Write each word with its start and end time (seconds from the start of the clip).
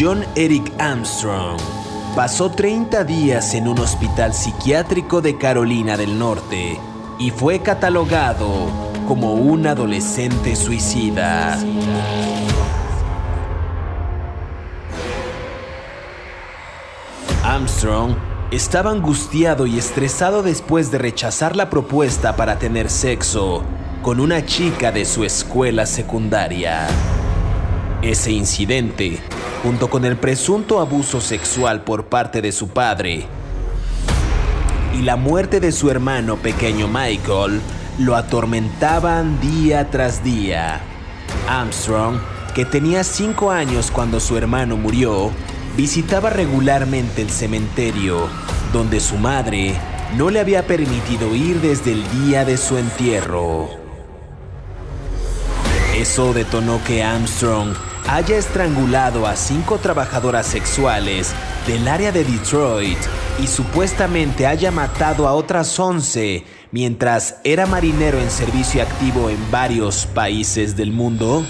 John 0.00 0.24
Eric 0.34 0.72
Armstrong 0.78 1.60
pasó 2.16 2.50
30 2.50 3.04
días 3.04 3.52
en 3.52 3.68
un 3.68 3.78
hospital 3.80 4.32
psiquiátrico 4.32 5.20
de 5.20 5.36
Carolina 5.36 5.98
del 5.98 6.18
Norte 6.18 6.80
y 7.18 7.30
fue 7.30 7.60
catalogado 7.60 8.48
como 9.06 9.34
un 9.34 9.66
adolescente 9.66 10.56
suicida. 10.56 11.58
Armstrong 17.44 18.14
estaba 18.50 18.92
angustiado 18.92 19.66
y 19.66 19.76
estresado 19.76 20.42
después 20.42 20.90
de 20.90 20.96
rechazar 20.96 21.56
la 21.56 21.68
propuesta 21.68 22.36
para 22.36 22.58
tener 22.58 22.88
sexo 22.88 23.64
con 24.00 24.18
una 24.18 24.46
chica 24.46 24.92
de 24.92 25.04
su 25.04 25.24
escuela 25.24 25.84
secundaria. 25.84 26.88
Ese 28.02 28.32
incidente, 28.32 29.18
junto 29.62 29.90
con 29.90 30.06
el 30.06 30.16
presunto 30.16 30.80
abuso 30.80 31.20
sexual 31.20 31.82
por 31.82 32.06
parte 32.06 32.40
de 32.40 32.50
su 32.50 32.68
padre 32.68 33.26
y 34.98 35.02
la 35.02 35.16
muerte 35.16 35.60
de 35.60 35.70
su 35.70 35.90
hermano 35.90 36.36
pequeño 36.36 36.88
Michael, 36.88 37.60
lo 37.98 38.16
atormentaban 38.16 39.38
día 39.42 39.90
tras 39.90 40.24
día. 40.24 40.80
Armstrong, 41.46 42.16
que 42.54 42.64
tenía 42.64 43.04
cinco 43.04 43.50
años 43.50 43.90
cuando 43.90 44.18
su 44.18 44.38
hermano 44.38 44.78
murió, 44.78 45.30
visitaba 45.76 46.30
regularmente 46.30 47.20
el 47.20 47.28
cementerio, 47.28 48.28
donde 48.72 48.98
su 48.98 49.18
madre 49.18 49.74
no 50.16 50.30
le 50.30 50.40
había 50.40 50.66
permitido 50.66 51.34
ir 51.34 51.60
desde 51.60 51.92
el 51.92 52.10
día 52.12 52.46
de 52.46 52.56
su 52.56 52.78
entierro. 52.78 53.68
Eso 55.94 56.32
detonó 56.32 56.80
que 56.82 57.02
Armstrong 57.02 57.74
haya 58.10 58.36
estrangulado 58.36 59.24
a 59.24 59.36
cinco 59.36 59.78
trabajadoras 59.78 60.44
sexuales 60.44 61.32
del 61.64 61.86
área 61.86 62.10
de 62.10 62.24
Detroit 62.24 62.98
y 63.40 63.46
supuestamente 63.46 64.48
haya 64.48 64.72
matado 64.72 65.28
a 65.28 65.32
otras 65.32 65.78
11 65.78 66.44
mientras 66.72 67.36
era 67.44 67.66
marinero 67.66 68.18
en 68.18 68.28
servicio 68.32 68.82
activo 68.82 69.30
en 69.30 69.38
varios 69.52 70.06
países 70.06 70.76
del 70.76 70.90
mundo? 70.90 71.46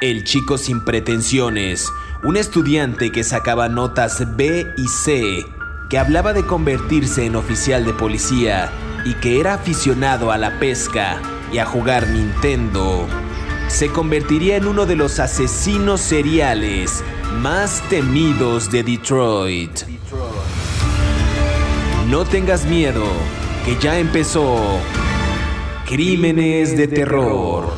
El 0.00 0.24
chico 0.24 0.58
sin 0.58 0.84
pretensiones, 0.84 1.88
un 2.24 2.36
estudiante 2.36 3.12
que 3.12 3.22
sacaba 3.22 3.68
notas 3.68 4.36
B 4.36 4.66
y 4.76 4.88
C, 4.88 5.44
que 5.88 5.98
hablaba 5.98 6.32
de 6.32 6.44
convertirse 6.46 7.26
en 7.26 7.36
oficial 7.36 7.84
de 7.84 7.94
policía 7.94 8.72
y 9.04 9.14
que 9.14 9.38
era 9.38 9.54
aficionado 9.54 10.32
a 10.32 10.38
la 10.38 10.58
pesca 10.58 11.20
y 11.52 11.58
a 11.58 11.64
jugar 11.64 12.08
Nintendo 12.08 13.06
se 13.68 13.90
convertiría 13.90 14.56
en 14.56 14.66
uno 14.66 14.86
de 14.86 14.96
los 14.96 15.20
asesinos 15.20 16.00
seriales 16.00 17.04
más 17.40 17.82
temidos 17.88 18.70
de 18.70 18.82
Detroit. 18.82 19.82
No 22.08 22.24
tengas 22.24 22.64
miedo, 22.64 23.04
que 23.64 23.76
ya 23.78 23.98
empezó 23.98 24.80
Crímenes 25.86 26.76
de 26.76 26.88
Terror. 26.88 27.72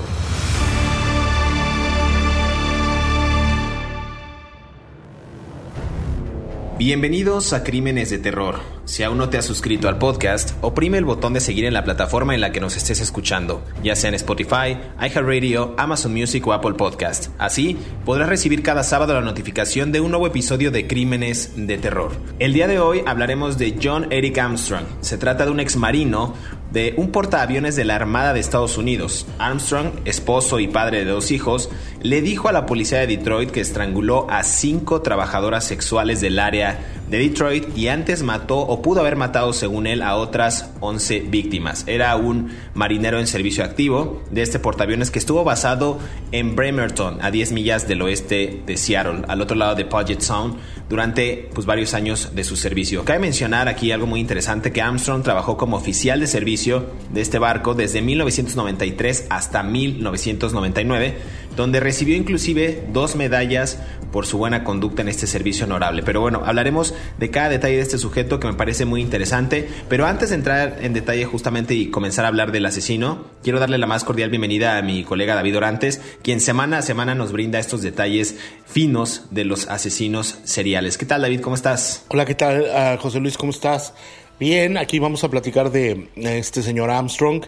Bienvenidos 6.78 7.52
a 7.52 7.64
Crímenes 7.64 8.10
de 8.10 8.18
Terror. 8.18 8.79
Si 8.90 9.04
aún 9.04 9.18
no 9.18 9.28
te 9.28 9.38
has 9.38 9.44
suscrito 9.44 9.88
al 9.88 9.98
podcast, 9.98 10.50
oprime 10.62 10.98
el 10.98 11.04
botón 11.04 11.32
de 11.32 11.38
seguir 11.38 11.64
en 11.64 11.74
la 11.74 11.84
plataforma 11.84 12.34
en 12.34 12.40
la 12.40 12.50
que 12.50 12.58
nos 12.58 12.76
estés 12.76 13.00
escuchando, 13.00 13.62
ya 13.84 13.94
sea 13.94 14.08
en 14.08 14.16
Spotify, 14.16 14.78
iHeartRadio, 15.00 15.76
Amazon 15.78 16.12
Music 16.12 16.44
o 16.48 16.52
Apple 16.52 16.74
Podcast. 16.74 17.28
Así 17.38 17.78
podrás 18.04 18.28
recibir 18.28 18.64
cada 18.64 18.82
sábado 18.82 19.14
la 19.14 19.20
notificación 19.20 19.92
de 19.92 20.00
un 20.00 20.10
nuevo 20.10 20.26
episodio 20.26 20.72
de 20.72 20.88
Crímenes 20.88 21.52
de 21.54 21.78
Terror. 21.78 22.10
El 22.40 22.52
día 22.52 22.66
de 22.66 22.80
hoy 22.80 23.04
hablaremos 23.06 23.58
de 23.58 23.78
John 23.80 24.08
Eric 24.10 24.36
Armstrong. 24.38 24.82
Se 25.02 25.18
trata 25.18 25.44
de 25.44 25.52
un 25.52 25.60
ex 25.60 25.76
marino 25.76 26.34
de 26.72 26.94
un 26.96 27.10
portaaviones 27.10 27.76
de 27.76 27.84
la 27.84 27.96
Armada 27.96 28.32
de 28.32 28.40
Estados 28.40 28.78
Unidos. 28.78 29.26
Armstrong, 29.38 29.90
esposo 30.04 30.60
y 30.60 30.68
padre 30.68 31.04
de 31.04 31.10
dos 31.10 31.30
hijos, 31.30 31.70
le 32.02 32.22
dijo 32.22 32.48
a 32.48 32.52
la 32.52 32.66
policía 32.66 33.00
de 33.00 33.08
Detroit 33.08 33.50
que 33.50 33.60
estranguló 33.60 34.26
a 34.30 34.42
cinco 34.44 35.02
trabajadoras 35.02 35.64
sexuales 35.64 36.20
del 36.20 36.38
área 36.38 36.78
de 37.08 37.18
Detroit 37.18 37.76
y 37.76 37.88
antes 37.88 38.22
mató 38.22 38.58
o 38.58 38.82
pudo 38.82 39.00
haber 39.00 39.16
matado 39.16 39.52
según 39.52 39.88
él 39.88 40.00
a 40.00 40.14
otras 40.14 40.70
11 40.78 41.20
víctimas. 41.28 41.84
Era 41.88 42.14
un 42.14 42.52
marinero 42.74 43.18
en 43.18 43.26
servicio 43.26 43.64
activo 43.64 44.22
de 44.30 44.42
este 44.42 44.60
portaaviones 44.60 45.10
que 45.10 45.18
estuvo 45.18 45.42
basado 45.42 45.98
en 46.30 46.54
Bremerton, 46.54 47.18
a 47.20 47.32
10 47.32 47.52
millas 47.52 47.88
del 47.88 48.02
oeste 48.02 48.62
de 48.64 48.76
Seattle, 48.76 49.22
al 49.26 49.40
otro 49.40 49.56
lado 49.56 49.74
de 49.74 49.84
Puget 49.84 50.20
Sound, 50.20 50.56
durante 50.88 51.50
pues, 51.52 51.66
varios 51.66 51.94
años 51.94 52.30
de 52.34 52.44
su 52.44 52.56
servicio. 52.56 53.04
Cabe 53.04 53.18
mencionar 53.18 53.68
aquí 53.68 53.90
algo 53.90 54.06
muy 54.06 54.20
interesante 54.20 54.72
que 54.72 54.80
Armstrong 54.80 55.22
trabajó 55.22 55.56
como 55.56 55.76
oficial 55.76 56.20
de 56.20 56.28
servicio 56.28 56.59
de 56.60 57.22
este 57.22 57.38
barco 57.38 57.74
desde 57.74 58.02
1993 58.02 59.26
hasta 59.30 59.62
1999 59.62 61.16
donde 61.56 61.80
recibió 61.80 62.16
inclusive 62.16 62.84
dos 62.92 63.16
medallas 63.16 63.78
por 64.12 64.26
su 64.26 64.38
buena 64.38 64.64
conducta 64.64 65.02
en 65.02 65.08
este 65.08 65.26
servicio 65.26 65.66
honorable. 65.66 66.02
Pero 66.02 66.20
bueno, 66.20 66.42
hablaremos 66.44 66.94
de 67.18 67.30
cada 67.30 67.48
detalle 67.48 67.76
de 67.76 67.82
este 67.82 67.98
sujeto 67.98 68.40
que 68.40 68.48
me 68.48 68.54
parece 68.54 68.84
muy 68.84 69.00
interesante. 69.00 69.68
Pero 69.88 70.06
antes 70.06 70.30
de 70.30 70.36
entrar 70.36 70.78
en 70.80 70.92
detalle 70.92 71.24
justamente 71.24 71.74
y 71.74 71.90
comenzar 71.90 72.24
a 72.24 72.28
hablar 72.28 72.50
del 72.50 72.66
asesino, 72.66 73.24
quiero 73.42 73.60
darle 73.60 73.78
la 73.78 73.86
más 73.86 74.04
cordial 74.04 74.30
bienvenida 74.30 74.76
a 74.76 74.82
mi 74.82 75.04
colega 75.04 75.34
David 75.34 75.56
Orantes, 75.56 76.00
quien 76.22 76.40
semana 76.40 76.78
a 76.78 76.82
semana 76.82 77.14
nos 77.14 77.32
brinda 77.32 77.58
estos 77.58 77.82
detalles 77.82 78.36
finos 78.66 79.26
de 79.30 79.44
los 79.44 79.68
asesinos 79.68 80.38
seriales. 80.44 80.98
¿Qué 80.98 81.06
tal 81.06 81.22
David? 81.22 81.40
¿Cómo 81.40 81.56
estás? 81.56 82.04
Hola, 82.08 82.24
¿qué 82.24 82.34
tal 82.34 82.66
ah, 82.74 82.98
José 83.00 83.20
Luis? 83.20 83.36
¿Cómo 83.36 83.50
estás? 83.50 83.94
Bien, 84.40 84.78
aquí 84.78 84.98
vamos 84.98 85.22
a 85.22 85.28
platicar 85.28 85.70
de 85.70 86.08
este 86.16 86.62
señor 86.62 86.88
Armstrong 86.88 87.44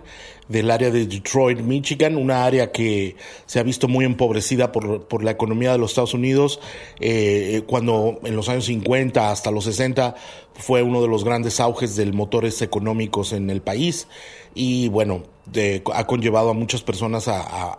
del 0.53 0.71
área 0.71 0.91
de 0.91 1.07
Detroit, 1.07 1.61
Michigan, 1.61 2.17
una 2.17 2.45
área 2.45 2.71
que 2.71 3.17
se 3.47 3.59
ha 3.59 3.63
visto 3.63 3.89
muy 3.89 4.05
empobrecida 4.05 4.71
por, 4.71 5.09
por 5.09 5.25
la 5.25 5.31
economía 5.31 5.73
de 5.73 5.79
los 5.79 5.93
Estados 5.93 6.15
Unidos, 6.15 6.61
eh, 7.01 7.63
cuando 7.67 8.21
en 8.23 8.37
los 8.37 8.49
años 8.49 8.67
50 8.67 9.31
hasta 9.31 9.51
los 9.51 9.65
60 9.65 10.15
fue 10.55 10.83
uno 10.83 11.01
de 11.01 11.09
los 11.09 11.25
grandes 11.25 11.59
auges 11.59 11.97
de 11.97 12.12
motores 12.12 12.61
económicos 12.61 13.33
en 13.33 13.49
el 13.49 13.62
país 13.62 14.07
y 14.55 14.89
bueno, 14.89 15.23
ha 15.93 16.07
conllevado 16.07 16.51
a 16.51 16.55
muchas 16.55 16.83
personas 16.83 17.27
a, 17.27 17.77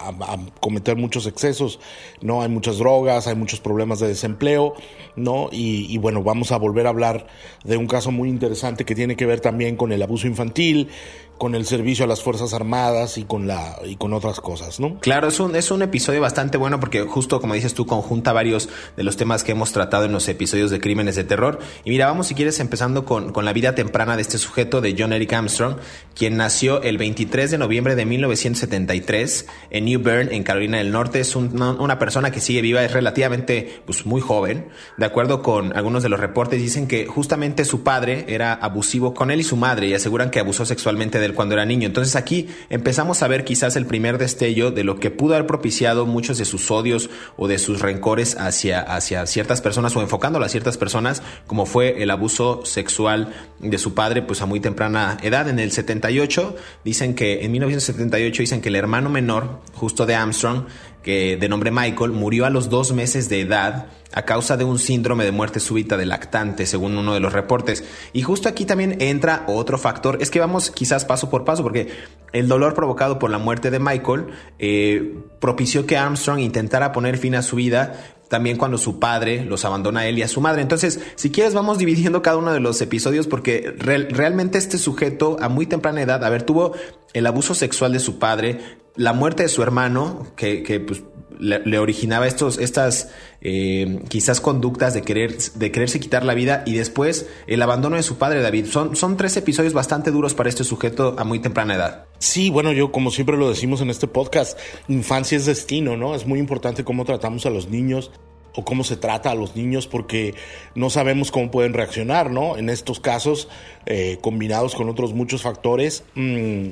cometer 0.59 0.97
muchos 0.97 1.28
excesos, 1.28 1.79
¿no? 2.22 2.41
Hay 2.41 2.50
muchas 2.50 2.78
drogas, 2.78 3.28
hay 3.28 3.35
muchos 3.35 3.62
problemas 3.62 4.00
de 4.00 4.07
desempleo, 4.07 4.73
¿no? 5.16 5.50
Y, 5.51 5.88
y, 5.89 5.97
bueno, 5.97 6.23
vamos 6.23 6.51
a 6.51 6.57
volver 6.57 6.88
a 6.88 6.89
hablar 6.89 7.28
de 7.63 7.78
un 7.78 7.88
caso 7.88 8.12
muy 8.12 8.29
interesante 8.29 8.85
que 8.85 8.95
tiene 8.95 9.16
que 9.16 9.25
ver 9.25 9.39
también 9.39 9.75
con 9.75 9.91
el 9.91 10.01
abuso 10.01 10.28
infantil, 10.28 10.89
con 11.38 11.55
el 11.55 11.66
servicio 11.66 12.05
a 12.05 12.07
las 12.07 12.21
Fuerzas 12.23 12.53
Armadas 12.53 13.17
y 13.17 13.23
con 13.23 13.47
la 13.47 13.77
y 13.85 13.95
con 13.95 14.13
otras 14.13 14.39
cosas, 14.39 14.79
¿no? 14.79 14.99
Claro, 14.99 15.27
es 15.27 15.39
un, 15.39 15.55
es 15.55 15.71
un 15.71 15.81
episodio 15.81 16.21
bastante 16.21 16.57
bueno 16.57 16.79
porque 16.79 17.01
justo 17.01 17.41
como 17.41 17.53
dices 17.53 17.73
tú 17.73 17.85
conjunta 17.85 18.33
varios 18.33 18.69
de 18.95 19.03
los 19.03 19.17
temas 19.17 19.44
que 19.44 19.51
hemos 19.51 19.71
tratado 19.71 20.05
en 20.05 20.11
los 20.11 20.27
episodios 20.27 20.71
de 20.71 20.79
Crímenes 20.79 21.16
de 21.16 21.23
Terror. 21.23 21.59
Y 21.83 21.89
mira, 21.89 22.07
vamos 22.07 22.27
si 22.27 22.35
quieres 22.35 22.59
empezando 22.59 23.05
con, 23.05 23.31
con 23.31 23.45
la 23.45 23.53
vida 23.53 23.75
temprana 23.75 24.16
de 24.16 24.21
este 24.21 24.38
sujeto 24.38 24.81
de 24.81 24.95
John 24.97 25.13
Eric 25.13 25.33
Armstrong, 25.33 25.77
quien 26.16 26.38
nació 26.38 26.81
el 26.81 26.97
23 26.97 27.51
de 27.51 27.57
noviembre 27.57 27.95
de 27.95 28.05
1973 28.05 29.47
en 29.71 29.85
New 29.85 30.01
Bern, 30.01 30.31
en 30.31 30.44
Carolina 30.44 30.77
del 30.77 30.91
Norte. 30.91 31.19
Es 31.19 31.35
una 31.35 32.00
persona 32.00 32.31
que 32.31 32.39
sigue 32.39 32.61
viva, 32.61 32.83
es 32.83 32.94
relativamente 32.94 33.81
pues, 33.85 34.05
muy 34.05 34.21
joven. 34.21 34.69
De 34.97 35.05
acuerdo 35.05 35.41
con 35.41 35.75
algunos 35.75 36.03
de 36.03 36.09
los 36.09 36.19
reportes, 36.19 36.61
dicen 36.61 36.88
que 36.88 37.05
justamente 37.05 37.65
su 37.65 37.83
padre 37.83 38.25
era 38.27 38.53
abusivo 38.53 39.13
con 39.13 39.31
él 39.31 39.39
y 39.39 39.44
su 39.44 39.55
madre 39.55 39.88
y 39.88 39.94
aseguran 39.94 40.29
que 40.29 40.39
abusó 40.39 40.65
sexualmente 40.65 41.19
él 41.25 41.33
cuando 41.33 41.55
era 41.55 41.65
niño. 41.65 41.87
Entonces 41.87 42.15
aquí 42.15 42.47
empezamos 42.69 43.23
a 43.23 43.27
ver 43.27 43.43
quizás 43.43 43.75
el 43.75 43.85
primer 43.85 44.17
destello 44.17 44.71
de 44.71 44.83
lo 44.83 44.99
que 44.99 45.11
pudo 45.11 45.35
haber 45.35 45.47
propiciado 45.47 46.05
muchos 46.05 46.37
de 46.37 46.45
sus 46.45 46.69
odios 46.71 47.09
o 47.37 47.47
de 47.47 47.59
sus 47.59 47.81
rencores 47.81 48.35
hacia, 48.37 48.81
hacia 48.81 49.25
ciertas 49.25 49.61
personas 49.61 49.95
o 49.95 50.01
enfocándolo 50.01 50.45
a 50.45 50.49
ciertas 50.49 50.77
personas, 50.77 51.23
como 51.47 51.65
fue 51.65 52.03
el 52.03 52.11
abuso 52.11 52.65
sexual 52.65 53.33
de 53.59 53.77
su 53.77 53.93
padre, 53.93 54.21
pues 54.21 54.41
a 54.41 54.45
muy 54.45 54.59
temprana 54.59 55.17
edad. 55.21 55.47
En 55.49 55.59
el 55.59 55.71
78 55.71 56.55
dicen 56.83 57.15
que, 57.15 57.43
en 57.43 57.51
1978 57.51 58.43
dicen 58.43 58.61
que 58.61 58.69
el 58.69 58.75
hermano 58.75 59.09
menor, 59.09 59.61
justo 59.73 60.05
de 60.05 60.15
Armstrong, 60.15 60.65
que 61.03 61.38
de 61.38 61.50
nombre 61.50 61.69
Michael, 61.69 62.11
murió 62.11 62.45
a 62.45 62.50
los 62.50 62.69
dos 62.69 62.94
meses 62.94 63.29
de 63.29 63.41
edad 63.41 63.88
a 64.13 64.25
causa 64.25 64.57
de 64.57 64.63
un 64.63 64.79
síndrome 64.79 65.25
de 65.25 65.31
muerte 65.31 65.59
súbita 65.59 65.97
de 65.97 66.05
lactante, 66.05 66.65
según 66.65 66.97
uno 66.97 67.13
de 67.13 67.19
los 67.19 67.33
reportes. 67.33 67.83
Y 68.13 68.21
justo 68.21 68.47
aquí 68.47 68.65
también 68.65 68.97
entra 69.01 69.44
otro 69.47 69.77
factor, 69.77 70.17
es 70.21 70.29
que 70.29 70.39
vamos 70.39 70.71
quizás 70.71 71.03
paso 71.03 71.29
por 71.29 71.44
paso, 71.45 71.63
porque 71.63 71.89
el 72.31 72.47
dolor 72.47 72.73
provocado 72.73 73.19
por 73.19 73.31
la 73.31 73.39
muerte 73.39 73.71
de 73.71 73.79
Michael 73.79 74.27
eh, 74.59 75.17
propició 75.39 75.85
que 75.85 75.97
Armstrong 75.97 76.39
intentara 76.39 76.91
poner 76.91 77.17
fin 77.17 77.35
a 77.35 77.41
su 77.41 77.56
vida 77.56 78.15
también 78.29 78.57
cuando 78.57 78.79
su 78.79 78.97
padre 78.97 79.45
los 79.45 79.63
abandona 79.63 80.01
a 80.01 80.07
él 80.07 80.17
y 80.17 80.23
a 80.23 80.27
su 80.27 80.41
madre. 80.41 80.63
Entonces, 80.63 80.99
si 81.15 81.29
quieres, 81.29 81.53
vamos 81.53 81.77
dividiendo 81.77 82.23
cada 82.23 82.38
uno 82.38 82.51
de 82.51 82.59
los 82.59 82.81
episodios 82.81 83.27
porque 83.27 83.75
realmente 83.77 84.57
este 84.57 84.79
sujeto 84.79 85.38
a 85.39 85.49
muy 85.49 85.67
temprana 85.67 86.01
edad, 86.01 86.23
a 86.23 86.29
ver, 86.29 86.41
tuvo 86.41 86.73
el 87.13 87.27
abuso 87.27 87.53
sexual 87.53 87.94
de 87.94 87.99
su 87.99 88.17
padre, 88.17 88.59
la 88.95 89.13
muerte 89.13 89.44
de 89.44 89.50
su 89.50 89.63
hermano, 89.63 90.28
que, 90.36 90.63
que 90.63 90.80
pues, 90.80 91.04
le, 91.40 91.78
originaba 91.78 92.28
estos, 92.28 92.57
estas 92.57 93.10
eh, 93.42 94.01
quizás 94.07 94.40
conductas 94.40 94.94
de 94.94 95.01
querer, 95.01 95.38
de 95.38 95.72
quererse 95.72 96.00
quitar 96.00 96.24
la 96.24 96.34
vida 96.34 96.63
y 96.66 96.74
después 96.74 97.28
el 97.48 97.62
abandono 97.62 97.98
de 97.98 98.04
su 98.04 98.18
padre 98.18 98.42
David. 98.42 98.68
Son, 98.68 98.95
son 98.95 99.18
tres 99.18 99.36
episodios 99.38 99.74
bastante 99.74 100.12
duros 100.12 100.34
para 100.34 100.50
este 100.50 100.63
sujeto 100.63 101.16
a 101.18 101.24
muy 101.24 101.40
temprana 101.40 101.75
edad. 101.75 102.06
Sí, 102.19 102.50
bueno, 102.50 102.72
yo 102.72 102.92
como 102.92 103.12
siempre 103.12 103.38
lo 103.38 103.50
decimos 103.50 103.81
en 103.81 103.90
este 103.90 104.07
podcast, 104.07 104.57
infancia 104.88 105.38
es 105.38 105.45
destino, 105.45 105.98
¿no? 105.98 106.16
Es 106.16 106.25
muy 106.25 106.40
importante 106.40 106.84
cómo 106.84 107.06
tratamos 107.06 107.45
a 107.45 107.50
los 107.50 107.69
niños 107.69 108.12
o 108.56 108.63
cómo 108.63 108.84
se 108.84 108.98
trata 108.98 109.31
a 109.31 109.36
los 109.36 109.56
niños 109.56 109.88
porque 109.88 110.36
no 110.75 110.90
sabemos 110.90 111.31
cómo 111.31 111.50
pueden 111.50 111.74
reaccionar, 111.74 112.31
¿no? 112.31 112.57
En 112.57 112.69
estos 112.69 113.00
casos, 113.00 113.50
eh, 113.86 114.19
combinados 114.22 114.75
con 114.75 114.90
otros 114.90 115.13
muchos 115.13 115.42
factores, 115.42 116.04
mmm, 116.16 116.69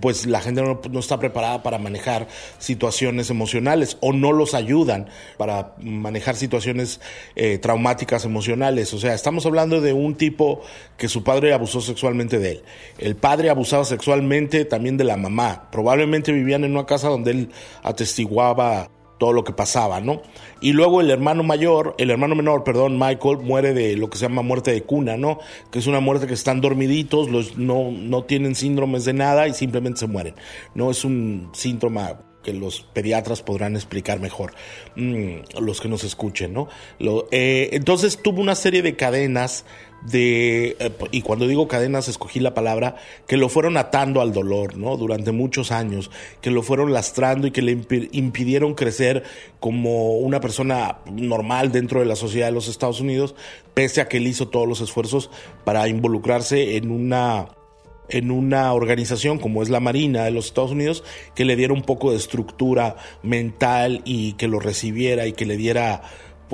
pues 0.00 0.26
la 0.26 0.40
gente 0.40 0.62
no, 0.62 1.00
está 1.00 1.18
preparada 1.18 1.62
para 1.62 1.78
manejar 1.78 2.28
situaciones 2.58 3.30
emocionales 3.30 3.96
o 4.00 4.12
no 4.12 4.32
los 4.32 4.54
ayudan 4.54 5.08
para 5.36 5.74
manejar 5.80 6.36
situaciones 6.36 7.00
eh, 7.36 7.58
traumáticas 7.58 8.24
emocionales. 8.24 8.92
O 8.94 8.98
sea, 8.98 9.14
estamos 9.14 9.46
hablando 9.46 9.80
de 9.80 9.92
un 9.92 10.14
tipo 10.14 10.62
que 10.96 11.08
su 11.08 11.24
padre 11.24 11.52
abusó 11.52 11.80
sexualmente 11.80 12.38
de 12.38 12.52
él. 12.52 12.62
El 12.98 13.16
padre 13.16 13.50
abusaba 13.50 13.84
sexualmente 13.84 14.64
también 14.64 14.96
de 14.96 15.04
la 15.04 15.16
mamá. 15.16 15.68
Probablemente 15.70 16.32
vivían 16.32 16.64
en 16.64 16.72
una 16.72 16.86
casa 16.86 17.08
donde 17.08 17.30
él 17.30 17.50
atestiguaba 17.82 18.90
todo 19.24 19.32
lo 19.32 19.42
que 19.42 19.54
pasaba, 19.54 20.02
¿no? 20.02 20.20
Y 20.60 20.74
luego 20.74 21.00
el 21.00 21.10
hermano 21.10 21.42
mayor, 21.42 21.94
el 21.96 22.10
hermano 22.10 22.34
menor, 22.34 22.62
perdón, 22.62 22.98
Michael, 22.98 23.38
muere 23.38 23.72
de 23.72 23.96
lo 23.96 24.10
que 24.10 24.18
se 24.18 24.28
llama 24.28 24.42
muerte 24.42 24.70
de 24.70 24.82
cuna, 24.82 25.16
¿no? 25.16 25.38
Que 25.70 25.78
es 25.78 25.86
una 25.86 26.00
muerte 26.00 26.26
que 26.26 26.34
están 26.34 26.60
dormiditos, 26.60 27.30
los, 27.30 27.56
no, 27.56 27.90
no 27.90 28.24
tienen 28.24 28.54
síndromes 28.54 29.06
de 29.06 29.14
nada 29.14 29.48
y 29.48 29.54
simplemente 29.54 30.00
se 30.00 30.08
mueren. 30.08 30.34
No 30.74 30.90
es 30.90 31.06
un 31.06 31.48
síntoma 31.54 32.18
que 32.44 32.52
los 32.52 32.82
pediatras 32.92 33.42
podrán 33.42 33.74
explicar 33.74 34.20
mejor, 34.20 34.52
mm, 34.94 35.60
los 35.60 35.80
que 35.80 35.88
nos 35.88 36.04
escuchen, 36.04 36.52
¿no? 36.52 36.68
Eh, 37.32 37.70
entonces 37.72 38.20
tuvo 38.22 38.40
una 38.40 38.54
serie 38.54 38.82
de 38.82 38.94
cadenas 38.94 39.64
de, 40.04 40.76
eh, 40.78 40.90
y 41.10 41.22
cuando 41.22 41.48
digo 41.48 41.66
cadenas 41.66 42.08
escogí 42.08 42.38
la 42.38 42.54
palabra, 42.54 42.96
que 43.26 43.36
lo 43.36 43.48
fueron 43.48 43.76
atando 43.76 44.20
al 44.20 44.32
dolor, 44.32 44.76
¿no? 44.76 44.96
Durante 44.96 45.32
muchos 45.32 45.72
años, 45.72 46.10
que 46.40 46.50
lo 46.50 46.62
fueron 46.62 46.92
lastrando 46.92 47.46
y 47.46 47.50
que 47.50 47.62
le 47.62 47.78
impidieron 48.12 48.74
crecer 48.74 49.24
como 49.60 50.18
una 50.18 50.40
persona 50.40 50.98
normal 51.10 51.72
dentro 51.72 52.00
de 52.00 52.06
la 52.06 52.16
sociedad 52.16 52.48
de 52.48 52.52
los 52.52 52.68
Estados 52.68 53.00
Unidos, 53.00 53.34
pese 53.72 54.00
a 54.00 54.08
que 54.08 54.18
él 54.18 54.26
hizo 54.26 54.48
todos 54.48 54.68
los 54.68 54.80
esfuerzos 54.80 55.30
para 55.64 55.88
involucrarse 55.88 56.76
en 56.76 56.90
una 56.90 57.48
en 58.08 58.30
una 58.30 58.72
organización 58.72 59.38
como 59.38 59.62
es 59.62 59.70
la 59.70 59.80
Marina 59.80 60.24
de 60.24 60.30
los 60.30 60.46
Estados 60.46 60.72
Unidos 60.72 61.04
que 61.34 61.44
le 61.44 61.56
diera 61.56 61.72
un 61.72 61.82
poco 61.82 62.10
de 62.10 62.16
estructura 62.16 62.96
mental 63.22 64.02
y 64.04 64.34
que 64.34 64.48
lo 64.48 64.60
recibiera 64.60 65.26
y 65.26 65.32
que 65.32 65.46
le 65.46 65.56
diera 65.56 66.02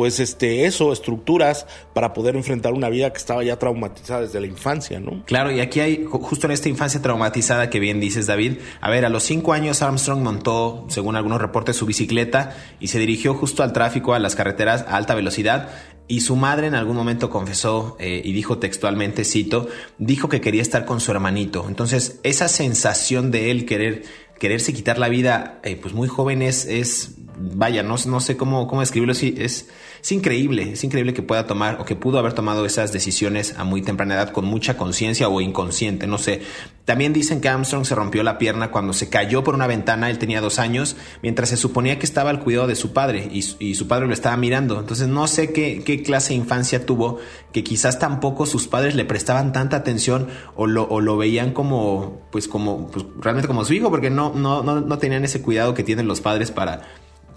pues 0.00 0.18
este 0.18 0.64
eso, 0.64 0.94
estructuras 0.94 1.66
para 1.92 2.14
poder 2.14 2.34
enfrentar 2.34 2.72
una 2.72 2.88
vida 2.88 3.12
que 3.12 3.18
estaba 3.18 3.44
ya 3.44 3.58
traumatizada 3.58 4.22
desde 4.22 4.40
la 4.40 4.46
infancia, 4.46 4.98
¿no? 4.98 5.22
Claro, 5.26 5.52
y 5.52 5.60
aquí 5.60 5.80
hay, 5.80 6.06
justo 6.10 6.46
en 6.46 6.52
esta 6.52 6.70
infancia 6.70 7.02
traumatizada 7.02 7.68
que 7.68 7.80
bien 7.80 8.00
dices, 8.00 8.26
David, 8.26 8.60
a 8.80 8.88
ver, 8.88 9.04
a 9.04 9.10
los 9.10 9.24
cinco 9.24 9.52
años 9.52 9.82
Armstrong 9.82 10.22
montó, 10.22 10.86
según 10.88 11.16
algunos 11.16 11.38
reportes, 11.38 11.76
su 11.76 11.84
bicicleta 11.84 12.56
y 12.80 12.88
se 12.88 12.98
dirigió 12.98 13.34
justo 13.34 13.62
al 13.62 13.74
tráfico, 13.74 14.14
a 14.14 14.18
las 14.18 14.36
carreteras 14.36 14.86
a 14.88 14.96
alta 14.96 15.14
velocidad. 15.14 15.68
Y 16.08 16.22
su 16.22 16.34
madre 16.34 16.68
en 16.68 16.74
algún 16.74 16.96
momento 16.96 17.28
confesó 17.28 17.98
eh, 18.00 18.22
y 18.24 18.32
dijo 18.32 18.56
textualmente, 18.56 19.26
cito, 19.26 19.68
dijo 19.98 20.30
que 20.30 20.40
quería 20.40 20.62
estar 20.62 20.86
con 20.86 21.00
su 21.00 21.10
hermanito. 21.10 21.66
Entonces, 21.68 22.20
esa 22.22 22.48
sensación 22.48 23.30
de 23.30 23.50
él 23.50 23.66
querer 23.66 24.04
quererse 24.40 24.72
quitar 24.72 24.98
la 24.98 25.10
vida, 25.10 25.60
eh, 25.62 25.76
pues 25.76 25.92
muy 25.92 26.08
joven 26.08 26.40
es, 26.40 26.64
es 26.64 27.19
vaya, 27.40 27.82
no, 27.82 27.96
no 28.06 28.20
sé 28.20 28.36
cómo, 28.36 28.66
cómo 28.66 28.80
describirlo, 28.80 29.12
es, 29.12 29.22
es 29.22 30.12
increíble, 30.12 30.72
es 30.72 30.84
increíble 30.84 31.14
que 31.14 31.22
pueda 31.22 31.46
tomar 31.46 31.78
o 31.80 31.84
que 31.84 31.96
pudo 31.96 32.18
haber 32.18 32.32
tomado 32.32 32.66
esas 32.66 32.92
decisiones 32.92 33.54
a 33.58 33.64
muy 33.64 33.82
temprana 33.82 34.14
edad 34.14 34.30
con 34.30 34.44
mucha 34.44 34.76
conciencia 34.76 35.28
o 35.28 35.40
inconsciente, 35.40 36.06
no 36.06 36.18
sé. 36.18 36.42
También 36.84 37.12
dicen 37.12 37.40
que 37.40 37.48
Armstrong 37.48 37.84
se 37.84 37.94
rompió 37.94 38.22
la 38.22 38.38
pierna 38.38 38.70
cuando 38.70 38.92
se 38.92 39.08
cayó 39.08 39.44
por 39.44 39.54
una 39.54 39.66
ventana, 39.66 40.10
él 40.10 40.18
tenía 40.18 40.40
dos 40.40 40.58
años, 40.58 40.96
mientras 41.22 41.50
se 41.50 41.56
suponía 41.56 41.98
que 41.98 42.06
estaba 42.06 42.30
al 42.30 42.40
cuidado 42.40 42.66
de 42.66 42.74
su 42.74 42.92
padre 42.92 43.28
y, 43.30 43.44
y 43.58 43.74
su 43.74 43.86
padre 43.86 44.06
lo 44.06 44.12
estaba 44.12 44.36
mirando. 44.36 44.80
Entonces 44.80 45.08
no 45.08 45.26
sé 45.26 45.52
qué, 45.52 45.82
qué, 45.84 46.02
clase 46.02 46.30
de 46.30 46.40
infancia 46.40 46.86
tuvo, 46.86 47.18
que 47.52 47.62
quizás 47.62 47.98
tampoco 47.98 48.46
sus 48.46 48.66
padres 48.66 48.94
le 48.94 49.04
prestaban 49.04 49.52
tanta 49.52 49.76
atención 49.76 50.28
o 50.56 50.66
lo, 50.66 50.84
o 50.88 51.00
lo 51.00 51.16
veían 51.16 51.52
como, 51.52 52.22
pues 52.32 52.48
como, 52.48 52.90
pues 52.90 53.04
realmente 53.20 53.46
como 53.46 53.64
su 53.64 53.74
hijo, 53.74 53.90
porque 53.90 54.10
no, 54.10 54.32
no, 54.34 54.62
no, 54.62 54.80
no 54.80 54.98
tenían 54.98 55.24
ese 55.24 55.42
cuidado 55.42 55.74
que 55.74 55.84
tienen 55.84 56.08
los 56.08 56.20
padres 56.20 56.50
para 56.50 56.82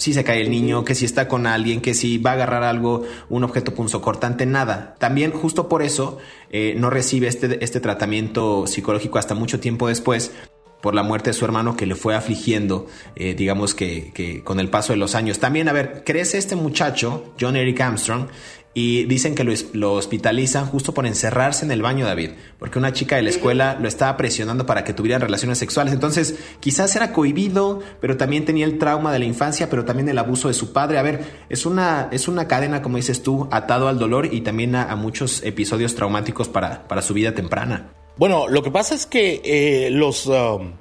si 0.03 0.13
se 0.13 0.25
cae 0.25 0.41
el 0.41 0.51
niño, 0.51 0.83
que 0.83 0.95
si 0.95 1.05
está 1.05 1.29
con 1.29 1.47
alguien, 1.47 1.79
que 1.79 1.93
si 1.93 2.17
va 2.17 2.31
a 2.31 2.33
agarrar 2.33 2.63
algo, 2.63 3.03
un 3.29 3.45
objeto 3.45 3.73
punzocortante, 3.73 4.45
nada. 4.45 4.95
También 4.99 5.31
justo 5.31 5.69
por 5.69 5.81
eso 5.81 6.17
eh, 6.51 6.75
no 6.77 6.89
recibe 6.89 7.27
este, 7.27 7.63
este 7.63 7.79
tratamiento 7.79 8.67
psicológico 8.67 9.17
hasta 9.17 9.33
mucho 9.33 9.61
tiempo 9.61 9.87
después 9.87 10.33
por 10.81 10.93
la 10.93 11.03
muerte 11.03 11.29
de 11.29 11.33
su 11.33 11.45
hermano 11.45 11.77
que 11.77 11.85
le 11.85 11.95
fue 11.95 12.15
afligiendo, 12.15 12.85
eh, 13.15 13.33
digamos 13.33 13.73
que, 13.73 14.11
que, 14.13 14.43
con 14.43 14.59
el 14.59 14.69
paso 14.69 14.91
de 14.91 14.97
los 14.97 15.15
años. 15.15 15.39
También, 15.39 15.69
a 15.69 15.71
ver, 15.71 16.03
crece 16.05 16.37
este 16.37 16.57
muchacho, 16.57 17.33
John 17.39 17.55
Eric 17.55 17.79
Armstrong, 17.79 18.27
y 18.73 19.03
dicen 19.05 19.35
que 19.35 19.43
lo, 19.73 19.93
hospitalizan 19.93 20.65
justo 20.65 20.93
por 20.93 21.05
encerrarse 21.05 21.63
en 21.63 21.71
el 21.71 21.83
baño, 21.83 22.07
David, 22.07 22.31
porque 22.57 22.79
una 22.79 22.91
chica 22.91 23.17
de 23.17 23.21
la 23.21 23.29
escuela 23.29 23.77
lo 23.79 23.87
estaba 23.87 24.17
presionando 24.17 24.65
para 24.65 24.83
que 24.83 24.93
tuvieran 24.93 25.21
relaciones 25.21 25.59
sexuales. 25.59 25.93
Entonces, 25.93 26.39
quizás 26.59 26.95
era 26.95 27.13
cohibido, 27.13 27.81
pero 28.01 28.17
también 28.17 28.45
tenía 28.45 28.65
el 28.65 28.79
trauma 28.79 29.13
de 29.13 29.19
la 29.19 29.25
infancia, 29.25 29.69
pero 29.69 29.85
también 29.85 30.09
el 30.09 30.17
abuso 30.17 30.47
de 30.47 30.55
su 30.55 30.73
padre. 30.73 30.97
A 30.97 31.03
ver, 31.03 31.23
es 31.49 31.67
una, 31.67 32.09
es 32.11 32.27
una 32.27 32.47
cadena, 32.47 32.81
como 32.81 32.97
dices 32.97 33.21
tú, 33.21 33.47
atado 33.51 33.87
al 33.87 33.99
dolor 33.99 34.33
y 34.33 34.41
también 34.41 34.75
a, 34.75 34.95
muchos 34.95 35.43
episodios 35.43 35.95
traumáticos 35.95 36.49
para, 36.49 36.87
para, 36.87 37.01
su 37.01 37.13
vida 37.13 37.33
temprana. 37.33 37.93
Bueno, 38.17 38.47
lo 38.47 38.63
que 38.63 38.71
pasa 38.71 38.95
es 38.95 39.05
que 39.05 39.41
eh, 39.43 39.89
los... 39.91 40.25
Um, 40.25 40.73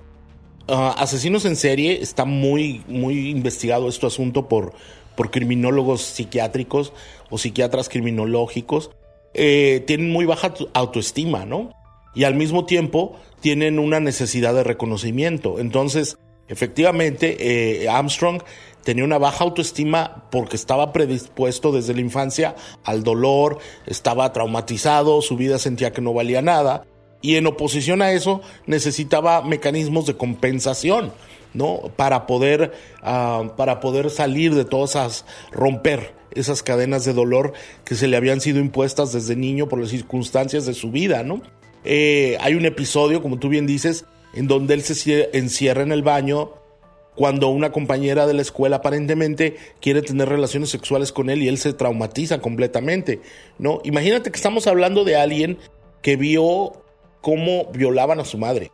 uh, 0.69 0.95
asesinos 0.97 1.45
en 1.45 1.57
serie 1.57 2.01
está 2.01 2.25
muy, 2.25 2.83
muy 2.89 3.31
investigado 3.31 3.89
este 3.89 4.07
asunto 4.07 4.49
por 4.49 4.73
por 5.15 5.31
criminólogos 5.31 6.03
psiquiátricos 6.03 6.93
o 7.31 7.39
psiquiatras 7.39 7.89
criminológicos, 7.89 8.91
eh, 9.35 9.83
tienen 9.87 10.11
muy 10.11 10.27
baja 10.27 10.55
autoestima, 10.75 11.47
¿no? 11.47 11.71
Y 12.15 12.25
al 12.25 12.35
mismo 12.35 12.67
tiempo 12.67 13.17
tienen 13.41 13.79
una 13.79 14.01
necesidad 14.01 14.55
de 14.55 14.65
reconocimiento. 14.65 15.59
Entonces, 15.59 16.19
efectivamente, 16.49 17.37
eh, 17.85 17.89
Armstrong 17.89 18.43
tenía 18.85 19.05
una 19.05 19.19
baja 19.19 19.45
autoestima 19.45 20.29
porque 20.31 20.57
estaba 20.57 20.93
predispuesto 20.93 21.73
desde 21.73 21.95
la 21.95 22.01
infancia 22.01 22.55
al 22.85 23.03
dolor, 23.03 23.59
estaba 23.87 24.33
traumatizado, 24.33 25.23
su 25.23 25.37
vida 25.37 25.59
sentía 25.59 25.93
que 25.93 26.03
no 26.03 26.13
valía 26.13 26.43
nada 26.43 26.85
y 27.23 27.37
en 27.37 27.47
oposición 27.47 28.03
a 28.03 28.13
eso 28.13 28.43
necesitaba 28.67 29.43
mecanismos 29.43 30.07
de 30.07 30.17
compensación. 30.17 31.13
¿No? 31.55 31.91
Para 31.97 32.27
poder, 32.27 32.73
ah, 33.03 33.53
para 33.57 33.81
poder 33.81 34.11
salir 34.11 34.55
de 34.55 34.65
todas 34.65 34.91
esas, 34.91 35.25
romper 35.51 36.15
esas 36.35 36.63
cadenas 36.63 37.05
de 37.05 37.13
dolor 37.13 37.53
que 37.85 37.95
se 37.95 38.09
le 38.09 38.17
habían 38.17 38.41
sido 38.41 38.61
impuestas 38.61 39.13
desde 39.13 39.37
niño 39.37 39.69
por 39.69 39.81
las 39.81 39.91
circunstancias 39.91 40.67
de 40.67 40.75
su 40.75 40.91
vida, 40.91 41.23
¿no? 41.23 41.43
Eh, 41.85 42.39
hay 42.41 42.55
un 42.55 42.65
episodio, 42.65 43.23
como 43.23 43.39
tú 43.39 43.49
bien 43.49 43.67
dices, 43.67 44.05
en 44.35 44.47
donde 44.47 44.75
él 44.75 44.83
se 44.83 45.31
encierra 45.37 45.83
en 45.83 45.93
el 45.93 46.03
baño 46.03 46.53
cuando 47.15 47.49
una 47.49 47.73
compañera 47.73 48.27
de 48.27 48.33
la 48.33 48.43
escuela 48.43 48.77
aparentemente 48.77 49.57
quiere 49.81 50.01
tener 50.01 50.29
relaciones 50.29 50.71
sexuales 50.71 51.13
con 51.13 51.29
él 51.29 51.43
y 51.43 51.49
él 51.49 51.59
se 51.59 51.75
traumatiza 51.75 52.41
completamente, 52.41 53.21
¿no? 53.59 53.81
Imagínate 53.85 54.31
que 54.31 54.37
estamos 54.37 54.67
hablando 54.67 55.05
de 55.05 55.17
alguien 55.17 55.59
que 56.01 56.17
vio 56.17 56.73
cómo 57.21 57.67
violaban 57.73 58.19
a 58.19 58.25
su 58.25 58.39
madre 58.39 58.73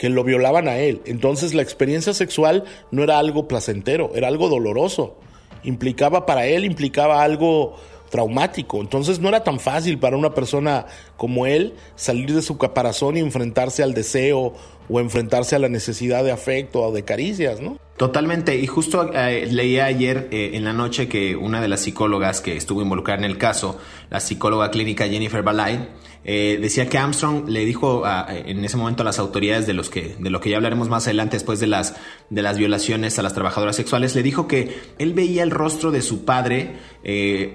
que 0.00 0.08
lo 0.08 0.24
violaban 0.24 0.66
a 0.66 0.78
él. 0.78 1.02
Entonces 1.04 1.52
la 1.52 1.60
experiencia 1.60 2.14
sexual 2.14 2.64
no 2.90 3.02
era 3.02 3.18
algo 3.18 3.46
placentero, 3.46 4.12
era 4.14 4.28
algo 4.28 4.48
doloroso. 4.48 5.18
Implicaba 5.62 6.24
para 6.24 6.46
él, 6.46 6.64
implicaba 6.64 7.22
algo 7.22 7.76
traumático. 8.08 8.80
Entonces 8.80 9.20
no 9.20 9.28
era 9.28 9.44
tan 9.44 9.60
fácil 9.60 9.98
para 9.98 10.16
una 10.16 10.32
persona 10.32 10.86
como 11.18 11.44
él 11.44 11.74
salir 11.96 12.32
de 12.32 12.40
su 12.40 12.56
caparazón 12.56 13.18
y 13.18 13.20
enfrentarse 13.20 13.82
al 13.82 13.92
deseo 13.92 14.54
o 14.88 15.00
enfrentarse 15.00 15.54
a 15.54 15.58
la 15.58 15.68
necesidad 15.68 16.24
de 16.24 16.32
afecto 16.32 16.80
o 16.80 16.92
de 16.92 17.04
caricias, 17.04 17.60
¿no? 17.60 17.76
Totalmente. 17.98 18.56
Y 18.56 18.66
justo 18.66 19.12
eh, 19.12 19.46
leía 19.50 19.84
ayer 19.84 20.28
eh, 20.30 20.52
en 20.54 20.64
la 20.64 20.72
noche 20.72 21.08
que 21.08 21.36
una 21.36 21.60
de 21.60 21.68
las 21.68 21.80
psicólogas 21.80 22.40
que 22.40 22.56
estuvo 22.56 22.80
involucrada 22.80 23.18
en 23.18 23.30
el 23.30 23.36
caso, 23.36 23.78
la 24.08 24.20
psicóloga 24.20 24.70
clínica 24.70 25.06
Jennifer 25.06 25.42
Balay, 25.42 25.90
eh, 26.24 26.58
decía 26.60 26.88
que 26.88 26.98
Armstrong 26.98 27.48
le 27.48 27.64
dijo 27.64 28.02
en 28.28 28.64
ese 28.64 28.76
momento 28.76 29.02
a 29.02 29.04
las 29.06 29.18
autoridades 29.18 29.66
de 29.66 29.72
los 29.72 29.88
que 29.88 30.16
de 30.18 30.30
lo 30.30 30.40
que 30.40 30.50
ya 30.50 30.56
hablaremos 30.56 30.88
más 30.88 31.06
adelante 31.06 31.36
después 31.36 31.60
de 31.60 31.66
las 31.66 31.96
de 32.28 32.42
las 32.42 32.58
violaciones 32.58 33.18
a 33.18 33.22
las 33.22 33.32
trabajadoras 33.32 33.76
sexuales 33.76 34.14
le 34.14 34.22
dijo 34.22 34.46
que 34.46 34.78
él 34.98 35.14
veía 35.14 35.42
el 35.42 35.50
rostro 35.50 35.90
de 35.90 36.02
su 36.02 36.24
padre 36.24 36.76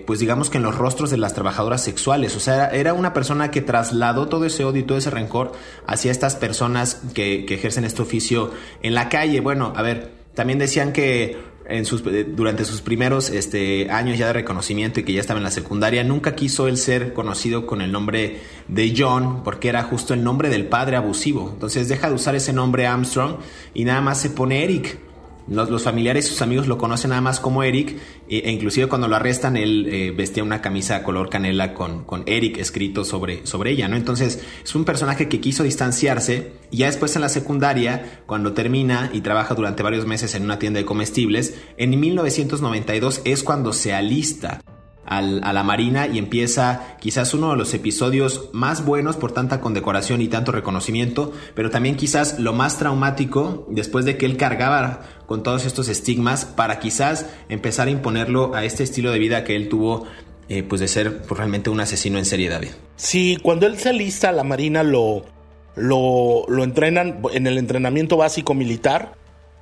pues 0.07 0.19
digamos 0.19 0.49
que 0.49 0.57
en 0.57 0.63
los 0.63 0.75
rostros 0.75 1.11
de 1.11 1.17
las 1.17 1.33
trabajadoras 1.33 1.83
sexuales. 1.83 2.35
O 2.35 2.39
sea 2.39 2.67
era 2.69 2.93
una 2.93 3.13
persona 3.13 3.51
que 3.51 3.61
trasladó 3.61 4.27
todo 4.27 4.45
ese 4.45 4.65
odio 4.65 4.81
y 4.81 4.85
todo 4.85 4.97
ese 4.97 5.11
rencor 5.11 5.51
hacia 5.85 6.11
estas 6.11 6.35
personas 6.35 7.01
que, 7.13 7.45
que 7.45 7.55
ejercen 7.55 7.85
este 7.85 8.01
oficio 8.01 8.51
en 8.81 8.95
la 8.95 9.09
calle. 9.09 9.41
Bueno 9.41 9.73
a 9.75 9.81
ver 9.81 10.11
también 10.33 10.59
decían 10.59 10.91
que 10.91 11.54
en 11.67 11.85
sus, 11.85 12.05
eh, 12.07 12.25
durante 12.27 12.65
sus 12.65 12.81
primeros 12.81 13.29
este, 13.29 13.89
años 13.89 14.17
ya 14.17 14.27
de 14.27 14.33
reconocimiento 14.33 14.99
y 14.99 15.03
que 15.03 15.13
ya 15.13 15.21
estaba 15.21 15.39
en 15.39 15.43
la 15.43 15.51
secundaria, 15.51 16.03
nunca 16.03 16.35
quiso 16.35 16.67
él 16.67 16.77
ser 16.77 17.13
conocido 17.13 17.65
con 17.65 17.81
el 17.81 17.91
nombre 17.91 18.41
de 18.67 18.93
John 18.95 19.43
porque 19.43 19.69
era 19.69 19.83
justo 19.83 20.13
el 20.13 20.23
nombre 20.23 20.49
del 20.49 20.65
padre 20.67 20.95
abusivo. 20.95 21.49
Entonces 21.53 21.87
deja 21.87 22.09
de 22.09 22.15
usar 22.15 22.35
ese 22.35 22.53
nombre 22.53 22.87
Armstrong 22.87 23.37
y 23.73 23.85
nada 23.85 24.01
más 24.01 24.19
se 24.19 24.29
pone 24.29 24.63
Eric. 24.63 24.99
Los, 25.47 25.83
familiares 25.83 26.25
y 26.25 26.29
sus 26.29 26.41
amigos 26.41 26.67
lo 26.67 26.77
conocen 26.77 27.09
nada 27.09 27.21
más 27.21 27.39
como 27.39 27.61
Eric, 27.63 27.97
e, 28.27 28.51
inclusive 28.51 28.87
cuando 28.87 29.07
lo 29.07 29.15
arrestan, 29.15 29.57
él 29.57 29.87
eh, 29.91 30.11
vestía 30.11 30.43
una 30.43 30.61
camisa 30.61 31.03
color 31.03 31.29
canela 31.29 31.73
con, 31.73 32.03
con 32.03 32.23
Eric 32.25 32.57
escrito 32.57 33.05
sobre, 33.05 33.45
sobre 33.45 33.71
ella, 33.71 33.87
¿no? 33.87 33.95
Entonces 33.95 34.43
es 34.63 34.75
un 34.75 34.85
personaje 34.85 35.29
que 35.29 35.39
quiso 35.39 35.63
distanciarse 35.63 36.53
y 36.71 36.77
ya 36.77 36.87
después 36.87 37.15
en 37.15 37.21
la 37.21 37.29
secundaria, 37.29 38.23
cuando 38.25 38.53
termina 38.53 39.11
y 39.13 39.21
trabaja 39.21 39.53
durante 39.53 39.83
varios 39.83 40.05
meses 40.05 40.33
en 40.33 40.43
una 40.43 40.57
tienda 40.57 40.79
de 40.79 40.85
comestibles, 40.85 41.55
en 41.77 41.99
1992 41.99 43.21
es 43.23 43.43
cuando 43.43 43.71
se 43.71 43.93
alista 43.93 44.61
a 45.05 45.21
la 45.21 45.63
Marina 45.63 46.07
y 46.07 46.17
empieza 46.17 46.97
quizás 46.99 47.33
uno 47.33 47.51
de 47.51 47.57
los 47.57 47.73
episodios 47.73 48.49
más 48.53 48.83
buenos 48.83 49.17
por 49.17 49.31
tanta 49.31 49.61
condecoración 49.61 50.21
y 50.21 50.27
tanto 50.27 50.51
reconocimiento, 50.51 51.31
pero 51.53 51.69
también 51.69 51.95
quizás 51.95 52.39
lo 52.39 52.53
más 52.53 52.79
traumático 52.79 53.67
después 53.69 54.05
de 54.05 54.17
que 54.17 54.25
él 54.25 54.37
cargaba 54.37 55.01
con 55.27 55.43
todos 55.43 55.65
estos 55.65 55.89
estigmas 55.89 56.45
para 56.45 56.79
quizás 56.79 57.27
empezar 57.49 57.87
a 57.87 57.91
imponerlo 57.91 58.55
a 58.55 58.63
este 58.63 58.83
estilo 58.83 59.11
de 59.11 59.19
vida 59.19 59.43
que 59.43 59.55
él 59.55 59.69
tuvo 59.69 60.05
eh, 60.49 60.63
pues 60.63 60.81
de 60.81 60.87
ser 60.87 61.23
realmente 61.29 61.69
un 61.69 61.79
asesino 61.79 62.17
en 62.17 62.25
serie, 62.25 62.49
David. 62.49 62.69
Sí, 62.95 63.37
cuando 63.41 63.65
él 63.67 63.77
se 63.77 63.89
alista 63.89 64.29
a 64.29 64.31
la 64.31 64.43
Marina 64.43 64.83
lo, 64.83 65.25
lo, 65.75 66.45
lo 66.47 66.63
entrenan 66.63 67.21
en 67.33 67.47
el 67.47 67.57
entrenamiento 67.57 68.17
básico 68.17 68.53
militar, 68.53 69.15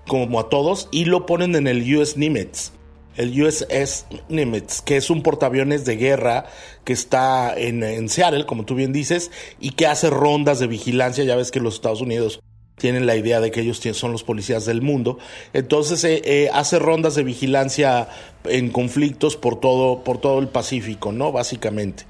como 0.07 0.39
a 0.39 0.49
todos, 0.49 0.89
y 0.91 1.05
lo 1.05 1.25
ponen 1.25 1.55
en 1.55 1.67
el 1.67 1.95
US 1.95 2.17
Nimitz 2.17 2.71
el 3.17 3.41
USS 3.41 4.05
Nimitz, 4.29 4.81
que 4.81 4.97
es 4.97 5.09
un 5.09 5.21
portaaviones 5.21 5.85
de 5.85 5.95
guerra 5.97 6.45
que 6.83 6.93
está 6.93 7.53
en, 7.55 8.09
Seattle, 8.09 8.45
como 8.45 8.65
tú 8.65 8.75
bien 8.75 8.93
dices, 8.93 9.31
y 9.59 9.71
que 9.71 9.87
hace 9.87 10.09
rondas 10.09 10.59
de 10.59 10.67
vigilancia. 10.67 11.23
Ya 11.23 11.35
ves 11.35 11.51
que 11.51 11.59
los 11.59 11.75
Estados 11.75 12.01
Unidos 12.01 12.41
tienen 12.77 13.05
la 13.05 13.15
idea 13.15 13.39
de 13.39 13.51
que 13.51 13.61
ellos 13.61 13.79
son 13.93 14.11
los 14.11 14.23
policías 14.23 14.65
del 14.65 14.81
mundo. 14.81 15.19
Entonces 15.53 16.03
eh, 16.03 16.21
eh, 16.25 16.49
hace 16.53 16.79
rondas 16.79 17.15
de 17.15 17.23
vigilancia 17.23 18.07
en 18.45 18.69
conflictos 18.71 19.37
por 19.37 19.59
todo, 19.59 20.03
por 20.03 20.19
todo 20.19 20.39
el 20.39 20.47
Pacífico, 20.47 21.11
¿no? 21.11 21.31
Básicamente. 21.31 22.05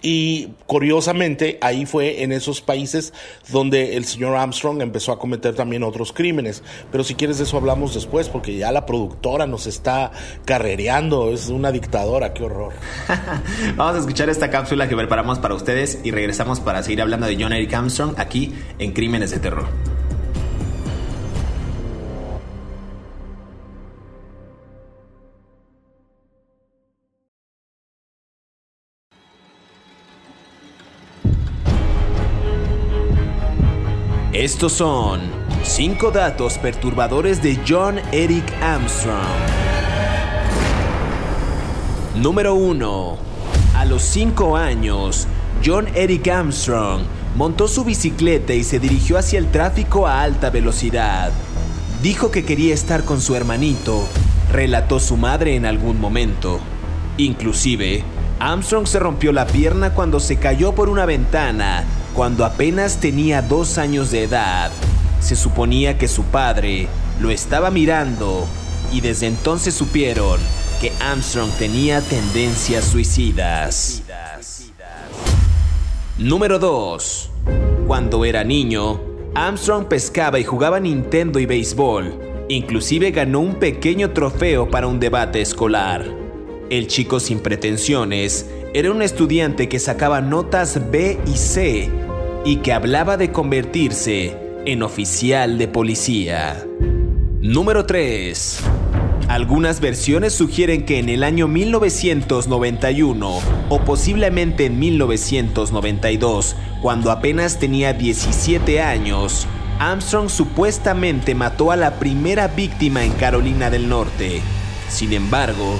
Y 0.00 0.50
curiosamente, 0.66 1.58
ahí 1.60 1.84
fue 1.84 2.22
en 2.22 2.32
esos 2.32 2.60
países 2.60 3.12
donde 3.50 3.96
el 3.96 4.04
señor 4.04 4.36
Armstrong 4.36 4.80
empezó 4.80 5.10
a 5.12 5.18
cometer 5.18 5.54
también 5.54 5.82
otros 5.82 6.12
crímenes. 6.12 6.62
Pero 6.92 7.02
si 7.02 7.14
quieres 7.14 7.38
de 7.38 7.44
eso 7.44 7.56
hablamos 7.56 7.94
después, 7.94 8.28
porque 8.28 8.56
ya 8.56 8.70
la 8.70 8.86
productora 8.86 9.46
nos 9.46 9.66
está 9.66 10.12
carrereando, 10.44 11.32
es 11.32 11.48
una 11.48 11.72
dictadora, 11.72 12.32
qué 12.32 12.44
horror. 12.44 12.72
Vamos 13.76 13.96
a 13.96 13.98
escuchar 13.98 14.28
esta 14.28 14.50
cápsula 14.50 14.88
que 14.88 14.96
preparamos 14.96 15.38
para 15.38 15.54
ustedes 15.54 15.98
y 16.04 16.12
regresamos 16.12 16.60
para 16.60 16.82
seguir 16.82 17.02
hablando 17.02 17.26
de 17.26 17.36
John 17.40 17.52
Eric 17.52 17.74
Armstrong 17.74 18.14
aquí 18.18 18.54
en 18.78 18.92
Crímenes 18.92 19.32
de 19.32 19.38
Terror. 19.40 19.97
Estos 34.58 34.72
son 34.72 35.20
5 35.62 36.10
datos 36.10 36.58
perturbadores 36.58 37.40
de 37.40 37.60
John 37.64 38.00
Eric 38.10 38.44
Armstrong. 38.60 39.22
Número 42.16 42.56
1. 42.56 43.18
A 43.76 43.84
los 43.84 44.02
5 44.02 44.56
años, 44.56 45.28
John 45.64 45.86
Eric 45.94 46.26
Armstrong 46.26 47.02
montó 47.36 47.68
su 47.68 47.84
bicicleta 47.84 48.52
y 48.52 48.64
se 48.64 48.80
dirigió 48.80 49.16
hacia 49.16 49.38
el 49.38 49.48
tráfico 49.52 50.08
a 50.08 50.22
alta 50.22 50.50
velocidad. 50.50 51.30
Dijo 52.02 52.32
que 52.32 52.44
quería 52.44 52.74
estar 52.74 53.04
con 53.04 53.20
su 53.20 53.36
hermanito, 53.36 54.08
relató 54.50 54.98
su 54.98 55.16
madre 55.16 55.54
en 55.54 55.66
algún 55.66 56.00
momento. 56.00 56.58
Inclusive, 57.16 58.02
Armstrong 58.40 58.88
se 58.88 58.98
rompió 58.98 59.30
la 59.30 59.46
pierna 59.46 59.94
cuando 59.94 60.18
se 60.18 60.38
cayó 60.38 60.74
por 60.74 60.88
una 60.88 61.06
ventana 61.06 61.84
cuando 62.18 62.44
apenas 62.44 62.96
tenía 62.96 63.42
dos 63.42 63.78
años 63.78 64.10
de 64.10 64.24
edad. 64.24 64.72
Se 65.20 65.36
suponía 65.36 65.98
que 65.98 66.08
su 66.08 66.24
padre 66.24 66.88
lo 67.20 67.30
estaba 67.30 67.70
mirando 67.70 68.44
y 68.92 69.00
desde 69.00 69.28
entonces 69.28 69.72
supieron 69.72 70.40
que 70.80 70.90
Armstrong 70.98 71.48
tenía 71.60 72.00
tendencias 72.00 72.86
suicidas. 72.86 74.02
Número 76.18 76.58
2. 76.58 77.30
Cuando 77.86 78.24
era 78.24 78.42
niño, 78.42 79.00
Armstrong 79.36 79.84
pescaba 79.84 80.40
y 80.40 80.44
jugaba 80.44 80.80
Nintendo 80.80 81.38
y 81.38 81.46
béisbol. 81.46 82.18
Inclusive 82.48 83.12
ganó 83.12 83.38
un 83.38 83.60
pequeño 83.60 84.10
trofeo 84.10 84.68
para 84.68 84.88
un 84.88 84.98
debate 84.98 85.40
escolar. 85.40 86.04
El 86.68 86.88
chico 86.88 87.20
sin 87.20 87.38
pretensiones 87.38 88.44
era 88.74 88.90
un 88.90 89.02
estudiante 89.02 89.68
que 89.68 89.78
sacaba 89.78 90.20
notas 90.20 90.90
B 90.90 91.16
y 91.24 91.36
C 91.36 92.07
y 92.44 92.56
que 92.56 92.72
hablaba 92.72 93.16
de 93.16 93.32
convertirse 93.32 94.36
en 94.64 94.82
oficial 94.82 95.58
de 95.58 95.68
policía. 95.68 96.64
Número 97.40 97.86
3. 97.86 98.60
Algunas 99.28 99.80
versiones 99.80 100.32
sugieren 100.32 100.86
que 100.86 100.98
en 100.98 101.08
el 101.08 101.22
año 101.22 101.48
1991 101.48 103.38
o 103.68 103.80
posiblemente 103.80 104.64
en 104.66 104.78
1992, 104.78 106.56
cuando 106.80 107.10
apenas 107.10 107.58
tenía 107.58 107.92
17 107.92 108.80
años, 108.80 109.46
Armstrong 109.78 110.30
supuestamente 110.30 111.34
mató 111.34 111.70
a 111.70 111.76
la 111.76 111.98
primera 111.98 112.48
víctima 112.48 113.04
en 113.04 113.12
Carolina 113.12 113.70
del 113.70 113.88
Norte. 113.88 114.40
Sin 114.88 115.12
embargo, 115.12 115.78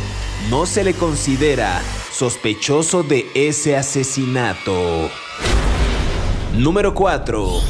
no 0.50 0.66
se 0.66 0.84
le 0.84 0.94
considera 0.94 1.80
sospechoso 2.12 3.02
de 3.02 3.26
ese 3.34 3.76
asesinato. 3.76 5.10
Número 6.58 6.92
4. 6.92 7.60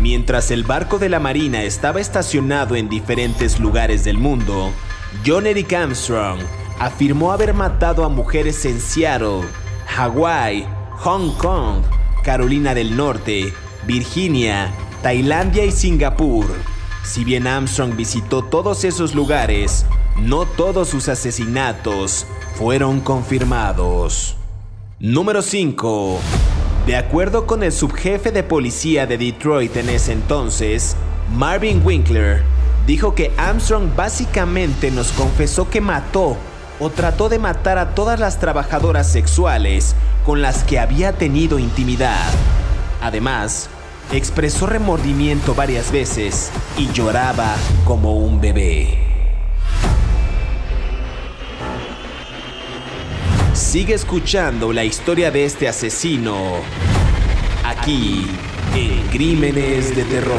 Mientras 0.00 0.50
el 0.50 0.64
barco 0.64 0.98
de 0.98 1.08
la 1.08 1.20
Marina 1.20 1.62
estaba 1.62 2.00
estacionado 2.00 2.74
en 2.74 2.88
diferentes 2.88 3.60
lugares 3.60 4.02
del 4.02 4.18
mundo, 4.18 4.72
John 5.24 5.46
Eric 5.46 5.72
Armstrong 5.72 6.40
afirmó 6.80 7.30
haber 7.30 7.54
matado 7.54 8.04
a 8.04 8.08
mujeres 8.08 8.64
en 8.64 8.80
Seattle, 8.80 9.42
Hawái, 9.86 10.66
Hong 10.96 11.36
Kong, 11.36 11.82
Carolina 12.24 12.74
del 12.74 12.96
Norte, 12.96 13.52
Virginia, 13.86 14.74
Tailandia 15.04 15.64
y 15.64 15.70
Singapur. 15.70 16.46
Si 17.04 17.22
bien 17.22 17.46
Armstrong 17.46 17.94
visitó 17.94 18.42
todos 18.42 18.82
esos 18.82 19.14
lugares, 19.14 19.86
no 20.20 20.46
todos 20.46 20.88
sus 20.88 21.08
asesinatos 21.08 22.26
fueron 22.56 22.98
confirmados. 22.98 24.34
Número 24.98 25.42
5. 25.42 26.18
De 26.86 26.96
acuerdo 26.96 27.48
con 27.48 27.64
el 27.64 27.72
subjefe 27.72 28.30
de 28.30 28.44
policía 28.44 29.08
de 29.08 29.18
Detroit 29.18 29.76
en 29.76 29.88
ese 29.88 30.12
entonces, 30.12 30.96
Marvin 31.34 31.82
Winkler, 31.84 32.44
dijo 32.86 33.12
que 33.12 33.32
Armstrong 33.36 33.96
básicamente 33.96 34.92
nos 34.92 35.10
confesó 35.10 35.68
que 35.68 35.80
mató 35.80 36.36
o 36.78 36.90
trató 36.90 37.28
de 37.28 37.40
matar 37.40 37.78
a 37.78 37.96
todas 37.96 38.20
las 38.20 38.38
trabajadoras 38.38 39.10
sexuales 39.10 39.96
con 40.24 40.42
las 40.42 40.62
que 40.62 40.78
había 40.78 41.12
tenido 41.12 41.58
intimidad. 41.58 42.30
Además, 43.02 43.68
expresó 44.12 44.68
remordimiento 44.68 45.56
varias 45.56 45.90
veces 45.90 46.52
y 46.78 46.92
lloraba 46.92 47.56
como 47.84 48.16
un 48.16 48.40
bebé. 48.40 49.05
Sigue 53.66 53.94
escuchando 53.94 54.72
la 54.72 54.84
historia 54.84 55.32
de 55.32 55.44
este 55.44 55.66
asesino 55.66 56.36
aquí 57.64 58.24
en 58.76 59.08
Crímenes 59.08 59.94
de 59.94 60.04
Terror. 60.04 60.36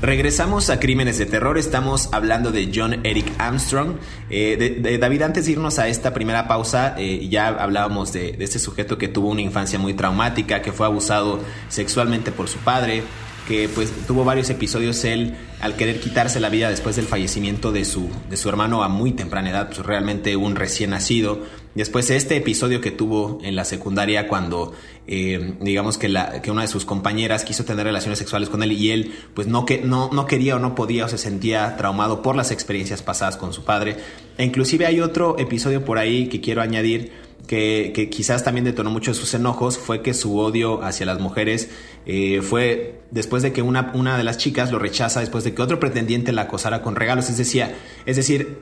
Regresamos 0.00 0.70
a 0.70 0.80
Crímenes 0.80 1.18
de 1.18 1.26
Terror, 1.26 1.58
estamos 1.58 2.08
hablando 2.10 2.50
de 2.50 2.72
John 2.74 3.00
Eric 3.04 3.30
Armstrong. 3.36 3.96
Eh, 4.30 4.98
David, 4.98 5.20
antes 5.20 5.44
de 5.44 5.52
irnos 5.52 5.78
a 5.78 5.86
esta 5.88 6.14
primera 6.14 6.48
pausa, 6.48 6.94
eh, 6.96 7.28
ya 7.28 7.48
hablábamos 7.48 8.14
de, 8.14 8.32
de, 8.32 8.44
este 8.44 8.58
sujeto 8.58 8.96
que 8.96 9.06
tuvo 9.06 9.28
una 9.28 9.42
infancia 9.42 9.78
muy 9.78 9.92
traumática, 9.92 10.62
que 10.62 10.72
fue 10.72 10.86
abusado 10.86 11.40
sexualmente 11.68 12.32
por 12.32 12.48
su 12.48 12.58
padre, 12.60 13.02
que 13.50 13.68
pues 13.68 13.92
tuvo 14.06 14.22
varios 14.22 14.48
episodios 14.48 15.04
él 15.04 15.34
al 15.60 15.74
querer 15.74 15.98
quitarse 15.98 16.38
la 16.38 16.50
vida 16.50 16.70
después 16.70 16.94
del 16.94 17.06
fallecimiento 17.06 17.72
de 17.72 17.84
su, 17.84 18.08
de 18.28 18.36
su 18.36 18.48
hermano 18.48 18.84
a 18.84 18.88
muy 18.88 19.10
temprana 19.10 19.50
edad, 19.50 19.66
pues 19.66 19.84
realmente 19.84 20.36
un 20.36 20.54
recién 20.54 20.90
nacido. 20.90 21.40
Después 21.74 22.10
este 22.10 22.36
episodio 22.36 22.80
que 22.80 22.92
tuvo 22.92 23.40
en 23.42 23.56
la 23.56 23.64
secundaria 23.64 24.28
cuando 24.28 24.72
eh, 25.08 25.54
digamos 25.60 25.98
que, 25.98 26.08
la, 26.08 26.40
que 26.42 26.52
una 26.52 26.62
de 26.62 26.68
sus 26.68 26.84
compañeras 26.84 27.44
quiso 27.44 27.64
tener 27.64 27.84
relaciones 27.84 28.20
sexuales 28.20 28.48
con 28.48 28.62
él 28.62 28.70
y 28.70 28.92
él 28.92 29.14
pues 29.34 29.48
no, 29.48 29.66
que, 29.66 29.78
no, 29.78 30.10
no 30.12 30.26
quería 30.26 30.54
o 30.54 30.60
no 30.60 30.76
podía 30.76 31.06
o 31.06 31.08
se 31.08 31.18
sentía 31.18 31.76
traumado 31.76 32.22
por 32.22 32.36
las 32.36 32.52
experiencias 32.52 33.02
pasadas 33.02 33.36
con 33.36 33.52
su 33.52 33.64
padre. 33.64 33.96
E 34.38 34.44
inclusive 34.44 34.86
hay 34.86 35.00
otro 35.00 35.36
episodio 35.40 35.84
por 35.84 35.98
ahí 35.98 36.28
que 36.28 36.40
quiero 36.40 36.62
añadir 36.62 37.29
que, 37.46 38.08
quizás 38.10 38.44
también 38.44 38.64
detonó 38.64 38.90
mucho 38.90 39.10
de 39.10 39.16
sus 39.16 39.34
enojos 39.34 39.78
fue 39.78 40.02
que 40.02 40.14
su 40.14 40.38
odio 40.38 40.82
hacia 40.82 41.06
las 41.06 41.18
mujeres 41.18 41.68
eh, 42.06 42.42
fue 42.42 43.00
después 43.10 43.42
de 43.42 43.52
que 43.52 43.62
una, 43.62 43.90
una 43.94 44.16
de 44.16 44.24
las 44.24 44.38
chicas 44.38 44.70
lo 44.70 44.78
rechaza, 44.78 45.20
después 45.20 45.44
de 45.44 45.54
que 45.54 45.62
otro 45.62 45.80
pretendiente 45.80 46.32
la 46.32 46.42
acosara 46.42 46.82
con 46.82 46.96
regalos. 46.96 47.28
Es 47.28 47.38
decir, 47.38 47.66
es 48.06 48.16
decir, 48.16 48.60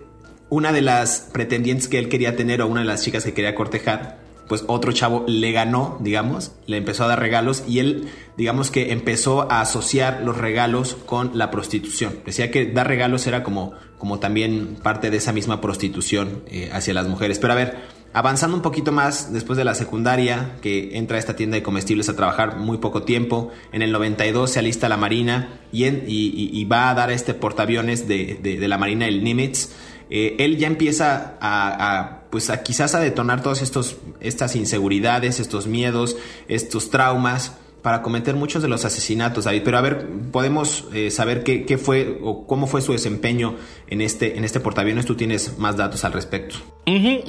una 0.51 0.73
de 0.73 0.83
las 0.83 1.29
pretendientes 1.33 1.89
que 1.89 1.99
él 1.99 2.09
quería 2.09 2.37
tener 2.37 2.63
o 2.63 2.67
una 2.67 2.81
de 2.81 2.87
las 2.87 3.03
chicas 3.03 3.25
que 3.25 3.35
quería 3.35 3.55
cortejar, 3.55 4.19
pues 4.49 4.65
otro 4.67 4.93
chavo 4.93 5.25
le 5.29 5.53
ganó, 5.53 5.99
digamos, 6.01 6.53
le 6.67 6.79
empezó 6.79 7.05
a 7.05 7.09
dar 7.09 7.21
regalos 7.21 7.65
y 7.69 7.81
él, 7.81 8.09
digamos 8.37 8.71
que 8.71 8.93
empezó 8.93 9.51
a 9.53 9.61
asociar 9.61 10.23
los 10.25 10.39
regalos 10.39 10.97
con 11.07 11.33
la 11.35 11.51
prostitución. 11.51 12.19
Decía 12.25 12.51
que 12.51 12.67
dar 12.67 12.89
regalos 12.89 13.27
era 13.27 13.43
como, 13.43 13.75
como 13.99 14.19
también 14.19 14.77
parte 14.83 15.11
de 15.11 15.19
esa 15.19 15.33
misma 15.33 15.61
prostitución 15.61 16.43
eh, 16.47 16.71
hacia 16.73 16.95
las 16.95 17.09
mujeres. 17.09 17.39
Pero 17.39 17.53
a 17.53 17.57
ver, 17.57 17.77
Avanzando 18.15 18.57
un 18.57 18.63
poquito 18.63 18.91
más, 18.91 19.33
después 19.33 19.57
de 19.59 19.65
la 19.65 19.75
secundaria, 19.75 20.57
que 20.63 20.97
entra 20.97 21.17
a 21.17 21.21
esta 21.21 21.37
tienda 21.37 21.57
de 21.57 21.63
comestibles 21.63 22.09
a 22.09 22.17
trabajar 22.17 22.57
muy 22.57 22.79
poco 22.79 23.03
tiempo, 23.03 23.51
en 23.71 23.83
el 23.83 23.93
92 23.93 24.51
se 24.51 24.59
alista 24.59 24.89
la 24.89 24.97
Marina 24.97 25.61
y, 25.73 26.65
va 26.65 26.91
a 26.91 26.95
dar 26.95 27.11
este 27.11 27.35
portaaviones 27.35 28.09
de, 28.09 28.39
de, 28.43 28.69
la 28.69 28.79
Marina, 28.79 29.07
el 29.07 29.23
Nimitz. 29.23 29.71
Eh, 30.11 30.37
él 30.39 30.57
ya 30.57 30.69
empieza 30.69 31.37
a, 31.41 32.23
pues 32.31 32.49
a 32.49 32.63
quizás 32.63 32.95
a 32.95 33.01
detonar 33.01 33.43
todas 33.43 33.61
estas 33.61 34.57
inseguridades, 34.57 35.39
estos 35.39 35.67
miedos, 35.67 36.17
estos 36.49 36.91
traumas 36.91 37.59
para 37.89 38.03
cometer 38.03 38.35
muchos 38.35 38.61
de 38.61 38.69
los 38.69 38.85
asesinatos, 38.85 39.47
David. 39.47 39.63
Pero 39.65 39.79
a 39.79 39.81
ver, 39.81 40.07
podemos 40.31 40.85
eh, 40.93 41.11
saber 41.11 41.43
qué, 41.43 41.79
fue 41.79 42.19
o 42.23 42.47
cómo 42.47 42.67
fue 42.67 42.83
su 42.83 42.93
desempeño 42.93 43.57
en 43.87 44.03
este, 44.03 44.37
en 44.37 44.45
este 44.45 44.61
portaaviones. 44.61 45.07
Tú 45.07 45.15
tienes 45.15 45.57
más 45.57 45.79
datos 45.79 46.05
al 46.05 46.13
respecto. 46.13 46.57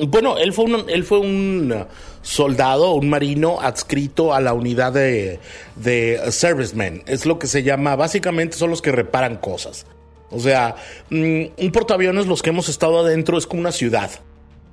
Bueno, 0.09 0.37
él 0.37 0.51
fue, 0.51 0.65
un, 0.65 0.83
él 0.89 1.05
fue 1.05 1.19
un 1.19 1.85
soldado, 2.23 2.91
un 2.91 3.09
marino 3.09 3.61
adscrito 3.61 4.33
a 4.33 4.41
la 4.41 4.51
unidad 4.51 4.91
de, 4.91 5.39
de 5.77 6.29
servicemen. 6.29 7.03
Es 7.05 7.25
lo 7.25 7.39
que 7.39 7.47
se 7.47 7.63
llama, 7.63 7.95
básicamente 7.95 8.57
son 8.57 8.69
los 8.69 8.81
que 8.81 8.91
reparan 8.91 9.37
cosas. 9.37 9.85
O 10.29 10.41
sea, 10.41 10.75
mm, 11.09 11.43
un 11.57 11.71
portaaviones, 11.71 12.27
los 12.27 12.41
que 12.41 12.49
hemos 12.49 12.67
estado 12.67 12.99
adentro, 12.99 13.37
es 13.37 13.47
como 13.47 13.61
una 13.61 13.71
ciudad. 13.71 14.11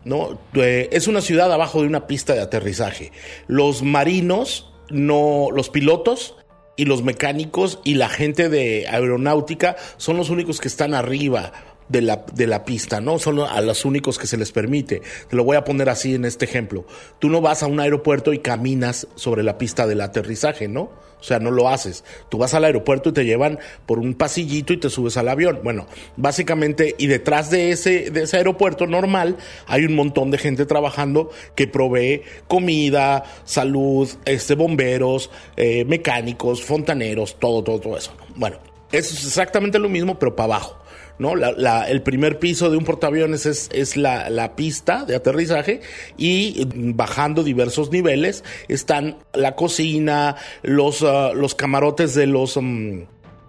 ¿no? 0.05 0.37
Eh, 0.55 0.88
es 0.90 1.07
una 1.07 1.21
ciudad 1.21 1.52
abajo 1.52 1.81
de 1.81 1.87
una 1.87 2.09
pista 2.09 2.35
de 2.35 2.40
aterrizaje. 2.40 3.12
Los 3.47 3.85
marinos 3.85 4.73
no, 4.90 5.49
los 5.52 5.71
pilotos 5.71 6.37
y 6.76 6.85
los 6.85 7.02
mecánicos 7.02 7.81
y 7.85 7.95
la 7.95 8.09
gente 8.09 8.49
de 8.49 8.87
aeronáutica 8.88 9.76
son 9.97 10.16
los 10.16 10.31
únicos 10.31 10.61
que 10.61 10.69
están 10.69 10.95
arriba 10.95 11.52
de 11.88 12.02
la, 12.02 12.25
de 12.35 12.47
la 12.47 12.64
pista, 12.64 13.00
¿no? 13.00 13.19
Son 13.19 13.40
a 13.40 13.61
los 13.61 13.85
únicos 13.85 14.19
que 14.19 14.26
se 14.26 14.37
les 14.37 14.52
permite. 14.52 15.02
Te 15.28 15.37
lo 15.37 15.45
voy 15.45 15.57
a 15.57 15.64
poner 15.64 15.88
así 15.88 16.14
en 16.14 16.25
este 16.25 16.45
ejemplo. 16.45 16.85
Tú 17.19 17.28
no 17.28 17.40
vas 17.40 17.62
a 17.62 17.66
un 17.66 17.81
aeropuerto 17.81 18.33
y 18.33 18.38
caminas 18.38 19.07
sobre 19.14 19.43
la 19.43 19.59
pista 19.59 19.87
del 19.87 20.00
aterrizaje, 20.00 20.69
¿no? 20.69 20.90
O 21.19 21.25
sea, 21.25 21.38
no 21.38 21.50
lo 21.50 21.69
haces. 21.69 22.05
Tú 22.28 22.38
vas 22.38 22.55
al 22.55 22.64
aeropuerto 22.64 23.09
y 23.09 23.12
te 23.12 23.25
llevan 23.25 23.59
por 23.87 23.99
un 23.99 24.14
pasillito 24.14 24.73
y 24.73 24.76
te 24.76 24.90
subes 24.90 25.16
al 25.16 25.28
avión. 25.28 25.61
Bueno, 25.64 25.87
básicamente, 26.16 26.95
y 26.99 27.07
detrás 27.07 27.50
de 27.50 27.71
ese, 27.71 28.11
de 28.11 28.25
ese 28.25 28.37
aeropuerto 28.37 28.87
normal 28.87 29.37
hay 29.66 29.85
un 29.85 29.95
montón 29.95 30.31
de 30.31 30.38
gente 30.38 30.66
trabajando 30.66 31.31
que 31.55 31.66
provee 31.66 32.23
comida, 32.49 33.25
salud, 33.45 34.09
este, 34.25 34.55
bomberos, 34.55 35.31
eh, 35.57 35.85
mecánicos, 35.87 36.62
fontaneros, 36.62 37.40
todo, 37.40 37.64
todo, 37.64 37.81
todo 37.81 37.96
eso. 37.96 38.12
Bueno, 38.37 38.59
eso 38.98 39.14
es 39.14 39.24
exactamente 39.26 39.78
lo 39.78 39.88
mismo, 39.88 40.18
pero 40.18 40.35
para 40.35 40.54
abajo. 40.54 40.78
¿no? 41.18 41.35
El 41.35 42.02
primer 42.02 42.38
piso 42.38 42.70
de 42.70 42.76
un 42.76 42.85
portaaviones 42.85 43.46
es, 43.46 43.68
es 43.72 43.96
la, 43.96 44.52
pista 44.56 45.04
de 45.04 45.16
aterrizaje 45.16 45.80
y 46.16 46.66
bajando 46.94 47.42
diversos 47.42 47.90
niveles 47.90 48.44
están 48.68 49.18
la 49.35 49.54
cocina, 49.54 50.37
los, 50.62 51.02
ah, 51.02 51.32
los 51.35 51.54
camarotes 51.54 52.14
de 52.14 52.26
los... 52.26 52.59
Mm, 52.61 53.02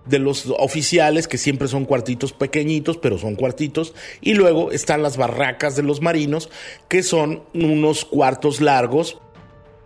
de 0.06 0.20
los 0.20 0.46
oficiales, 0.58 1.28
que 1.28 1.38
siempre 1.38 1.68
son 1.68 1.84
cuartitos 1.84 2.32
pequeñitos, 2.32 2.98
pero 2.98 3.18
son 3.18 3.36
cuartitos, 3.36 3.94
y 4.22 4.36
luego 4.36 4.72
están 4.72 5.04
las 5.04 5.18
barracas 5.18 5.76
de 5.76 5.84
los 5.84 6.02
marinos, 6.02 6.50
que 6.88 7.04
son 7.04 7.44
unos 7.54 8.06
cuartos 8.06 8.62
largos 8.62 9.20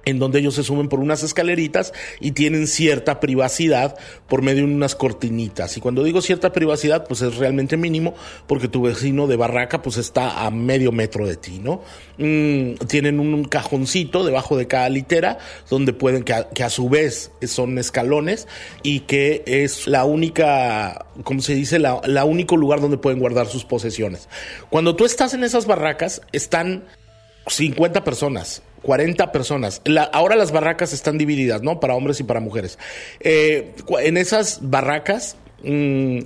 en 0.06 0.20
donde 0.20 0.40
ellos 0.40 0.56
se 0.56 0.64
suben 0.64 0.90
por 0.90 1.00
unas 1.00 1.24
escaleritas 1.24 1.94
y 2.20 2.32
tienen 2.32 2.68
cierta 2.68 3.20
privacidad 3.20 3.98
por 4.28 4.42
medio 4.42 4.66
de 4.66 4.74
unas 4.74 4.96
cortinitas. 4.96 5.78
Y 5.78 5.82
cuando 5.82 6.04
digo 6.04 6.22
cierta 6.22 6.52
privacidad, 6.52 7.06
pues 7.08 7.22
es 7.22 7.38
realmente 7.38 7.78
mínimo 7.78 8.14
porque 8.48 8.68
tu 8.68 8.84
vecino 8.84 9.28
de 9.28 9.36
barraca 9.36 9.82
pues 9.82 9.98
está 9.98 10.46
a 10.46 10.52
medio 10.52 10.92
metro 10.92 11.28
de 11.28 11.36
ti, 11.36 11.60
¿no? 11.60 11.82
Mm, 12.18 12.76
tienen 12.88 13.20
un 13.20 13.44
cajoncito 13.46 14.24
debajo 14.24 14.58
de 14.58 14.68
cada 14.68 14.90
litera 14.90 15.38
donde 15.70 15.94
pueden, 15.94 16.24
que 16.24 16.64
a, 16.64 16.70
su 16.70 16.90
vez 16.90 17.32
son 17.46 17.78
escalones 17.78 18.48
y 18.84 19.02
que 19.02 19.44
es 19.46 19.88
la 19.88 20.06
única, 20.06 21.06
como 21.24 21.42
se 21.42 21.56
dice, 21.56 21.80
la, 21.80 22.02
la 22.06 22.26
único 22.26 22.58
lugar 22.58 22.82
donde 22.82 22.98
pueden 22.98 23.20
guardar 23.20 23.48
sus 23.48 23.66
posesiones. 23.66 24.30
Cuando 24.70 24.96
tú 24.96 25.06
estás 25.06 25.34
en 25.34 25.44
esas 25.44 25.66
barracas, 25.66 26.22
están 26.32 26.86
50 27.48 28.04
personas 28.04 28.64
40 28.82 29.32
personas. 29.32 29.82
ahora 30.12 30.36
las 30.36 30.52
barracas 30.52 30.94
están 30.94 31.18
divididas, 31.18 31.62
¿no? 31.62 31.80
Para 31.80 31.96
hombres 31.96 32.20
y 32.20 32.24
para 32.24 32.40
mujeres. 32.40 32.80
Eh, 33.20 33.74
en 34.00 34.18
esas 34.18 34.60
barracas, 34.62 35.36
mm, 35.64 36.20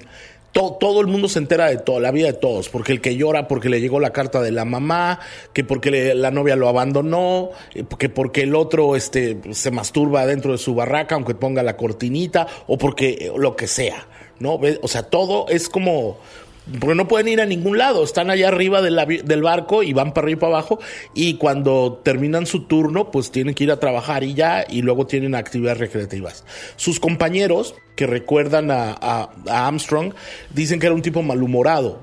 todo 0.51 1.01
el 1.01 1.07
mundo 1.07 1.27
se 1.27 1.39
entera 1.39 1.67
de 1.67 1.77
todo, 1.77 1.99
la 1.99 2.11
vida 2.11 2.27
de 2.27 2.33
todos, 2.33 2.69
porque 2.69 2.93
el 2.93 3.01
que 3.01 3.17
llora 3.17 3.49
porque 3.49 3.67
le 3.67 3.81
llegó 3.81 3.99
la 3.99 4.11
carta 4.11 4.41
de 4.41 4.51
la 4.51 4.63
mamá, 4.63 5.19
que 5.51 5.65
porque 5.65 6.15
la 6.15 6.31
novia 6.31 6.55
lo 6.55 6.69
abandonó, 6.69 7.49
eh, 7.73 7.83
que 7.99 8.07
porque 8.07 8.43
el 8.43 8.55
otro 8.55 8.95
este, 8.95 9.37
se 9.51 9.71
masturba 9.71 10.25
dentro 10.25 10.53
de 10.53 10.57
su 10.57 10.73
barraca, 10.73 11.15
aunque 11.15 11.35
ponga 11.35 11.61
la 11.61 11.75
cortinita, 11.75 12.47
o 12.67 12.77
porque 12.77 13.09
eh, 13.09 13.31
lo 13.35 13.57
que 13.57 13.67
sea, 13.67 14.07
¿no? 14.39 14.57
O 14.81 14.87
sea, 14.87 15.03
todo 15.03 15.47
es 15.49 15.67
como 15.67 16.19
porque 16.79 16.95
no 16.95 17.07
pueden 17.07 17.27
ir 17.27 17.41
a 17.41 17.45
ningún 17.45 17.77
lado, 17.77 18.03
están 18.03 18.29
allá 18.29 18.47
arriba 18.47 18.81
del 18.81 19.41
barco 19.41 19.83
y 19.83 19.93
van 19.93 20.13
para 20.13 20.25
arriba 20.25 20.37
y 20.37 20.41
para 20.41 20.53
abajo 20.53 20.79
y 21.13 21.35
cuando 21.35 22.01
terminan 22.03 22.45
su 22.45 22.63
turno 22.63 23.11
pues 23.11 23.31
tienen 23.31 23.53
que 23.53 23.65
ir 23.65 23.71
a 23.71 23.79
trabajar 23.79 24.23
y 24.23 24.33
ya 24.33 24.65
y 24.67 24.81
luego 24.81 25.05
tienen 25.05 25.35
actividades 25.35 25.77
recreativas. 25.77 26.43
Sus 26.75 26.99
compañeros 26.99 27.75
que 27.95 28.07
recuerdan 28.07 28.71
a 28.71 29.29
Armstrong 29.47 30.13
dicen 30.49 30.79
que 30.79 30.87
era 30.87 30.95
un 30.95 31.01
tipo 31.01 31.21
malhumorado, 31.21 31.99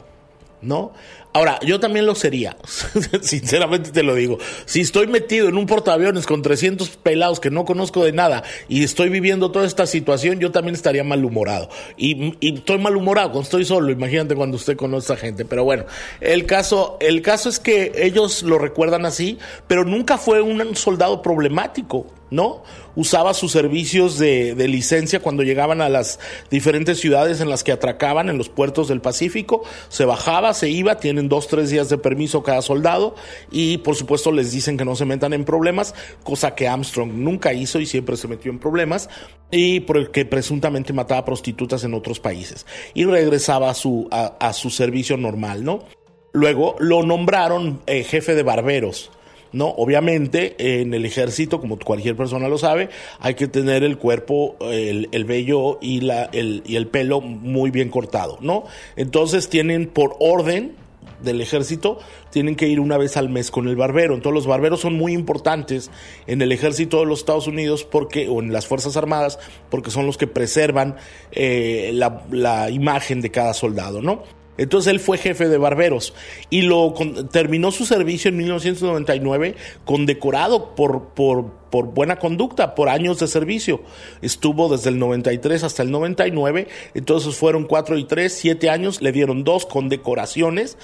¿no? 0.63 0.93
Ahora, 1.35 1.59
yo 1.61 1.81
también 1.81 2.05
lo 2.05 2.15
sería, 2.15 2.59
sinceramente 3.23 3.91
te 3.91 4.03
lo 4.03 4.15
digo. 4.15 4.39
Si 4.67 4.83
estoy 4.83 5.07
metido 5.07 5.49
en 5.49 5.57
un 5.57 5.67
portaaviones 5.67 6.27
con 6.27 6.43
300 6.43 6.91
pelados 6.99 7.41
que 7.41 7.51
no 7.51 7.65
conozco 7.65 8.05
de 8.05 8.13
nada 8.13 8.43
y 8.69 8.85
estoy 8.85 9.09
viviendo 9.09 9.51
toda 9.51 9.65
esta 9.67 9.87
situación, 9.87 10.41
yo 10.41 10.53
también 10.53 10.75
estaría 10.75 11.05
malhumorado. 11.05 11.71
Y, 11.97 12.35
y 12.41 12.57
estoy 12.57 12.79
malhumorado 12.79 13.31
cuando 13.31 13.45
estoy 13.45 13.65
solo, 13.65 13.91
imagínate 13.91 14.35
cuando 14.35 14.57
usted 14.57 14.77
conoce 14.77 15.15
a 15.15 15.17
gente. 15.17 15.47
Pero 15.47 15.65
bueno, 15.65 15.87
el 16.21 16.45
caso, 16.45 16.99
el 17.01 17.23
caso 17.23 17.49
es 17.49 17.59
que 17.59 17.93
ellos 17.97 18.43
lo 18.43 18.59
recuerdan 18.59 19.07
así, 19.07 19.39
pero 19.67 19.85
nunca 19.85 20.19
fue 20.19 20.43
un 20.43 20.77
soldado 20.77 21.23
problemático. 21.23 22.07
¿No? 22.33 22.63
Usaba 22.97 23.35
sus 23.35 23.53
servicios 23.53 24.19
de, 24.19 24.55
licencia 24.69 25.21
cuando 25.21 25.43
llegaban 25.43 25.83
a 25.83 25.89
las 25.89 26.19
diferentes 26.51 26.99
ciudades 26.99 27.41
en 27.41 27.51
las 27.51 27.63
que 27.63 27.73
atracaban 27.73 28.31
en 28.31 28.39
los 28.39 28.49
puertos 28.49 28.89
del 28.89 29.03
Pacífico, 29.03 29.63
se 29.89 30.07
bajaba, 30.07 30.55
se 30.55 30.71
iba, 30.71 30.97
tienen 30.97 31.29
dos, 31.29 31.47
tres 31.47 31.71
días 31.71 31.91
de 31.91 31.99
permiso 31.99 32.43
cada 32.43 32.63
soldado 32.63 33.15
y 33.51 33.79
por 33.79 33.97
supuesto 33.97 34.33
les 34.33 34.51
dicen 34.51 34.79
que 34.79 34.85
no 34.85 34.97
se 34.97 35.05
metan 35.05 35.35
en 35.35 35.45
problemas, 35.45 35.95
cosa 36.25 36.55
que 36.55 36.69
Armstrong 36.69 37.13
nunca 37.13 37.53
hizo 37.53 37.79
y 37.81 37.87
siempre 37.87 38.17
se 38.17 38.29
metió 38.29 38.51
en 38.51 38.59
problemas 38.59 39.11
y 39.51 39.81
porque 39.81 40.25
presuntamente 40.25 40.95
mataba 40.95 41.25
prostitutas 41.25 41.85
en 41.85 41.93
otros 41.93 42.19
países 42.19 42.67
y 42.95 43.05
regresaba 43.05 43.71
a 43.71 43.75
su, 43.75 44.71
servicio 44.71 45.19
normal, 45.19 45.65
¿no? 45.65 45.85
Luego 46.33 46.77
lo 46.79 47.03
nombraron 47.03 47.83
eh, 47.87 48.05
jefe 48.05 48.35
de 48.35 48.43
barberos 48.43 49.11
¿no? 49.53 49.69
Obviamente, 49.69 50.81
en 50.81 50.95
el 50.95 51.05
ejército, 51.05 51.61
como 51.61 51.79
cualquier 51.79 52.17
persona 52.17 52.49
lo 52.49 52.59
sabe, 52.59 52.89
hay 53.21 53.35
que 53.35 53.49
tener 53.49 53.85
el 53.85 53.99
cuerpo, 53.99 54.57
el, 54.61 55.09
el 55.13 55.25
vello 55.25 55.79
y, 55.81 56.01
la, 56.01 56.25
el, 56.25 56.63
y 56.67 56.77
el 56.77 56.87
pelo 56.87 57.21
muy 57.21 57.71
bien 57.71 57.89
cortado, 57.89 58.39
¿no? 58.41 58.65
Entonces 58.97 59.49
tienen 59.49 59.87
por 59.87 60.17
orden 60.21 60.77
del 61.23 61.41
ejército 61.41 61.99
tienen 62.31 62.57
que 62.57 62.67
ir 62.67 62.81
una 62.81 62.97
vez 62.97 63.17
al 63.17 63.29
mes 63.29 63.51
con 63.51 63.69
el 63.69 63.77
barbero. 63.77 64.15
Entonces 64.15 64.35
los 64.35 64.47
barberos 64.47 64.81
son 64.81 64.95
muy 64.95 65.13
importantes 65.13 65.91
en 66.27 66.43
el 66.43 66.53
ejército 66.53 67.01
de 67.01 67.07
los 67.07 67.21
Estados 67.21 67.47
Unidos 67.47 67.85
porque, 67.85 68.29
o 68.29 68.41
en 68.41 68.53
las 68.53 68.67
Fuerzas 68.67 68.97
Armadas 68.97 69.39
porque 69.71 69.91
son 69.91 70.07
los 70.07 70.17
que 70.17 70.27
preservan 70.27 70.97
eh, 71.31 71.91
la, 71.95 72.25
la 72.31 72.71
imagen 72.71 73.21
de 73.21 73.31
cada 73.31 73.55
soldado, 73.55 74.03
¿no? 74.03 74.23
Entonces 74.63 74.93
él 74.93 75.01
fue 75.01 75.19
jefe 75.19 75.49
de 75.49 75.59
barberos 75.59 76.15
y 76.51 76.63
lo 76.63 76.95
terminó 77.31 77.73
su 77.73 77.85
servicio 77.85 78.29
en 78.29 78.37
1999 78.37 79.57
condecorado 79.85 80.75
por, 80.75 81.09
por, 81.15 81.47
por 81.71 81.87
buena 81.87 82.17
conducta, 82.17 82.75
por 82.75 82.89
años 82.89 83.19
de 83.19 83.27
servicio. 83.27 83.81
Estuvo 84.21 84.69
desde 84.69 84.91
el 84.91 84.99
93 84.99 85.65
hasta 85.65 85.83
el 85.83 85.91
99, 85.91 86.69
entonces 86.95 87.35
fueron 87.35 87.65
cuatro 87.65 87.99
y 87.99 88.05
tres, 88.05 88.35
siete 88.35 88.71
años, 88.71 89.03
le 89.03 89.13
dieron 89.13 89.45
dos 89.45 89.67
condecoraciones 89.67 90.79